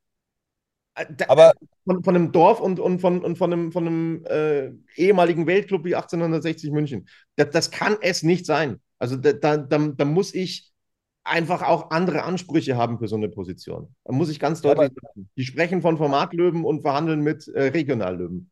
Äh, 0.95 1.05
aber 1.27 1.53
von, 1.85 2.03
von 2.03 2.15
einem 2.15 2.31
Dorf 2.31 2.59
und, 2.59 2.79
und, 2.79 2.99
von, 2.99 3.23
und 3.23 3.37
von 3.37 3.53
einem, 3.53 3.71
von 3.71 3.87
einem 3.87 4.25
äh, 4.25 4.71
ehemaligen 4.95 5.45
Weltclub 5.45 5.85
wie 5.85 5.95
1860 5.95 6.71
München. 6.71 7.07
Das, 7.35 7.49
das 7.51 7.71
kann 7.71 7.97
es 8.01 8.23
nicht 8.23 8.45
sein. 8.45 8.79
Also 8.97 9.17
da, 9.17 9.33
da, 9.33 9.57
da, 9.57 10.05
muss 10.05 10.33
ich 10.33 10.71
einfach 11.25 11.63
auch 11.63 11.89
andere 11.91 12.23
Ansprüche 12.23 12.77
haben 12.77 12.99
für 12.99 13.07
so 13.07 13.15
eine 13.15 13.29
Position. 13.29 13.93
Da 14.03 14.13
muss 14.13 14.29
ich 14.29 14.39
ganz 14.39 14.61
deutlich 14.61 14.91
aber, 14.91 15.01
sagen. 15.01 15.29
Die 15.35 15.43
sprechen 15.43 15.81
von 15.81 15.97
Formatlöwen 15.97 16.63
und 16.63 16.81
verhandeln 16.81 17.21
mit 17.21 17.47
äh, 17.47 17.63
Regionallöwen. 17.63 18.51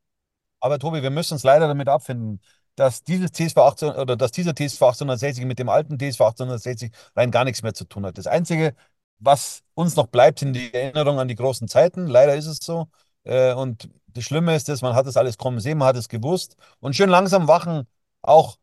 Aber 0.60 0.80
Tobi, 0.80 1.04
wir 1.04 1.10
müssen 1.10 1.34
uns 1.34 1.44
leider 1.44 1.68
damit 1.68 1.88
abfinden, 1.88 2.42
dass 2.76 3.04
dieses 3.04 3.32
TSV 3.32 3.58
18 3.58 3.90
oder 3.92 4.16
dass 4.16 4.32
dieser 4.32 4.56
TSV 4.56 4.82
1860 4.82 5.46
mit 5.46 5.60
dem 5.60 5.70
alten 5.70 5.98
TSV 5.98 6.22
1860 6.22 6.92
rein 7.16 7.32
gar 7.32 7.44
nichts 7.44 7.62
mehr 7.62 7.74
zu 7.74 7.86
tun 7.86 8.06
hat. 8.06 8.18
Das 8.18 8.28
Einzige, 8.28 8.74
was 9.20 9.62
uns 9.76 9.96
noch 9.96 10.08
bleibt, 10.08 10.40
sind 10.40 10.54
die 10.54 10.74
Erinnerungen 10.74 11.20
an 11.20 11.28
die 11.28 11.36
großen 11.36 11.68
Zeiten. 11.68 12.08
Leider 12.08 12.36
ist 12.36 12.48
es 12.48 12.58
so. 12.58 12.88
Äh, 13.24 13.54
und 13.54 13.90
das 14.08 14.24
Schlimme 14.24 14.56
ist, 14.56 14.70
dass 14.70 14.82
man 14.82 14.96
hat 14.96 15.06
es 15.06 15.18
alles 15.18 15.38
kommen 15.38 15.60
sehen, 15.60 15.78
man 15.78 15.90
hat 15.90 15.98
es 15.98 16.10
gewusst. 16.10 16.56
Und 16.80 16.96
schön 16.96 17.10
langsam 17.10 17.48
wachen 17.48 17.88
auch 18.22 18.58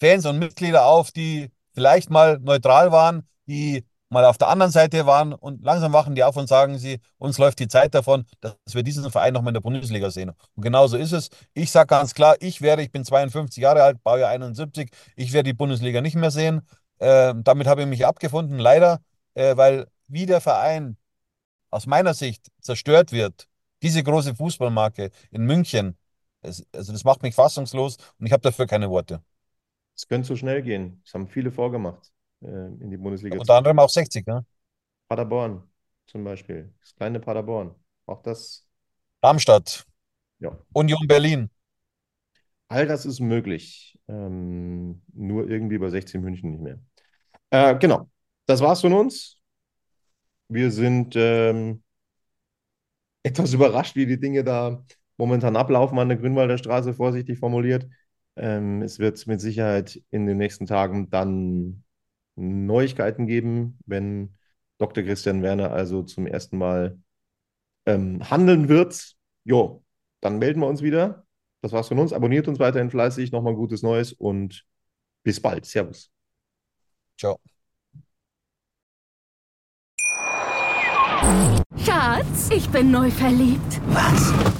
Fans 0.00 0.26
und 0.26 0.38
Mitglieder 0.38 0.86
auf, 0.86 1.12
die 1.12 1.50
vielleicht 1.72 2.10
mal 2.10 2.38
neutral 2.40 2.92
waren, 2.92 3.26
die 3.46 3.84
mal 4.10 4.24
auf 4.24 4.38
der 4.38 4.48
anderen 4.48 4.72
Seite 4.72 5.06
waren 5.06 5.32
und 5.32 5.62
langsam 5.64 5.92
wachen 5.92 6.14
die 6.16 6.24
auf 6.24 6.36
und 6.36 6.48
sagen 6.48 6.78
sie, 6.78 6.98
uns 7.18 7.38
läuft 7.38 7.60
die 7.60 7.68
Zeit 7.68 7.94
davon, 7.94 8.24
dass 8.40 8.54
wir 8.72 8.82
diesen 8.82 9.08
Verein 9.10 9.32
noch 9.32 9.42
mal 9.42 9.50
in 9.50 9.54
der 9.54 9.60
Bundesliga 9.60 10.10
sehen. 10.10 10.30
Und 10.56 10.62
genauso 10.62 10.96
ist 10.96 11.12
es. 11.12 11.30
Ich 11.54 11.70
sage 11.70 11.86
ganz 11.86 12.14
klar, 12.14 12.36
ich 12.40 12.60
werde, 12.60 12.82
ich 12.82 12.90
bin 12.90 13.04
52 13.04 13.62
Jahre 13.62 13.82
alt, 13.84 14.02
Baujahr 14.02 14.30
71, 14.30 14.90
ich 15.16 15.32
werde 15.32 15.50
die 15.50 15.54
Bundesliga 15.54 16.00
nicht 16.00 16.16
mehr 16.16 16.32
sehen. 16.32 16.62
Äh, 16.98 17.34
damit 17.36 17.66
habe 17.68 17.82
ich 17.82 17.86
mich 17.88 18.04
abgefunden, 18.06 18.58
leider 18.58 19.00
äh, 19.34 19.56
weil 19.56 19.86
wie 20.08 20.26
der 20.26 20.40
Verein 20.40 20.96
aus 21.70 21.86
meiner 21.86 22.14
Sicht 22.14 22.48
zerstört 22.60 23.12
wird, 23.12 23.48
diese 23.82 24.02
große 24.02 24.34
Fußballmarke 24.34 25.10
in 25.30 25.42
München, 25.44 25.96
es, 26.42 26.66
also 26.74 26.92
das 26.92 27.04
macht 27.04 27.22
mich 27.22 27.34
fassungslos 27.34 27.96
und 28.18 28.26
ich 28.26 28.32
habe 28.32 28.42
dafür 28.42 28.66
keine 28.66 28.90
Worte. 28.90 29.22
Es 30.00 30.08
könnte 30.08 30.26
so 30.26 30.34
schnell 30.34 30.62
gehen. 30.62 31.02
Das 31.04 31.12
haben 31.12 31.28
viele 31.28 31.52
vorgemacht 31.52 32.10
äh, 32.42 32.46
in 32.46 32.90
die 32.90 32.96
Bundesliga. 32.96 33.38
Unter 33.38 33.56
anderem 33.56 33.78
auch 33.80 33.90
60, 33.90 34.26
ne? 34.26 34.46
Paderborn 35.08 35.62
zum 36.06 36.24
Beispiel. 36.24 36.72
Das 36.80 36.94
kleine 36.94 37.20
Paderborn. 37.20 37.74
Auch 38.06 38.22
das. 38.22 38.66
Darmstadt. 39.20 39.84
Ja. 40.38 40.58
Union 40.72 41.06
Berlin. 41.06 41.50
All 42.68 42.86
das 42.86 43.04
ist 43.04 43.20
möglich. 43.20 43.98
Ähm, 44.08 45.02
nur 45.12 45.50
irgendwie 45.50 45.76
bei 45.76 45.90
16 45.90 46.22
München 46.22 46.52
nicht 46.52 46.62
mehr. 46.62 46.78
Äh, 47.50 47.76
genau 47.78 48.08
das 48.46 48.60
war's 48.60 48.80
von 48.80 48.94
uns. 48.94 49.36
Wir 50.48 50.70
sind 50.70 51.14
ähm, 51.14 51.82
etwas 53.22 53.52
überrascht, 53.54 53.96
wie 53.96 54.06
die 54.06 54.18
Dinge 54.18 54.44
da 54.44 54.82
momentan 55.18 55.56
ablaufen 55.56 55.98
an 55.98 56.08
der 56.08 56.18
Grünwalder 56.18 56.56
Straße, 56.56 56.94
vorsichtig 56.94 57.38
formuliert. 57.38 57.86
Ähm, 58.36 58.82
es 58.82 58.98
wird 58.98 59.26
mit 59.26 59.40
Sicherheit 59.40 60.00
in 60.10 60.26
den 60.26 60.38
nächsten 60.38 60.66
Tagen 60.66 61.10
dann 61.10 61.84
Neuigkeiten 62.36 63.26
geben, 63.26 63.78
wenn 63.86 64.36
Dr. 64.78 65.04
Christian 65.04 65.42
Werner 65.42 65.72
also 65.72 66.02
zum 66.02 66.26
ersten 66.26 66.56
Mal 66.58 66.98
ähm, 67.86 68.28
handeln 68.30 68.68
wird. 68.68 69.14
Jo, 69.44 69.84
dann 70.20 70.38
melden 70.38 70.60
wir 70.60 70.68
uns 70.68 70.82
wieder. 70.82 71.26
Das 71.62 71.72
war's 71.72 71.88
von 71.88 71.98
uns. 71.98 72.12
Abonniert 72.12 72.48
uns 72.48 72.58
weiterhin 72.58 72.90
fleißig. 72.90 73.32
Nochmal 73.32 73.54
gutes 73.54 73.82
Neues 73.82 74.12
und 74.12 74.64
bis 75.22 75.40
bald. 75.40 75.66
Servus. 75.66 76.10
Ciao. 77.18 77.38
Schatz, 81.84 82.50
ich 82.50 82.68
bin 82.70 82.90
neu 82.90 83.10
verliebt. 83.10 83.80
Was? 83.88 84.59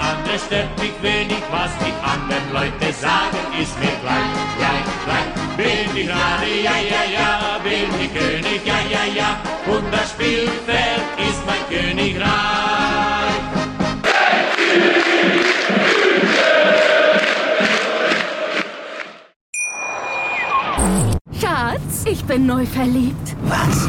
Andere 0.00 0.38
stört 0.38 0.78
mich 0.80 0.92
wenig, 1.02 1.42
was 1.50 1.70
die 1.78 1.92
anderen 2.02 2.52
Leute 2.52 2.92
sagen, 2.92 3.38
ist 3.60 3.78
mir 3.80 3.94
gleich, 4.02 4.32
gleich, 4.58 4.86
gleich. 5.04 5.28
Bin 5.56 5.96
ich 5.96 6.08
Radi, 6.08 6.62
ja, 6.62 6.76
ja, 6.92 7.04
ja, 7.12 7.58
bin 7.62 7.90
ich 8.00 8.14
König, 8.14 8.60
ja, 8.64 8.78
ja, 8.90 9.04
ja, 9.12 9.40
und 9.66 9.92
das 9.92 10.10
Spielfeld 10.10 11.02
ist 11.18 11.40
mein 11.46 11.64
Königreich. 11.68 12.28
Schatz, 21.40 22.04
ich 22.04 22.24
bin 22.24 22.46
neu 22.46 22.64
verliebt. 22.66 23.36
Was? 23.42 23.88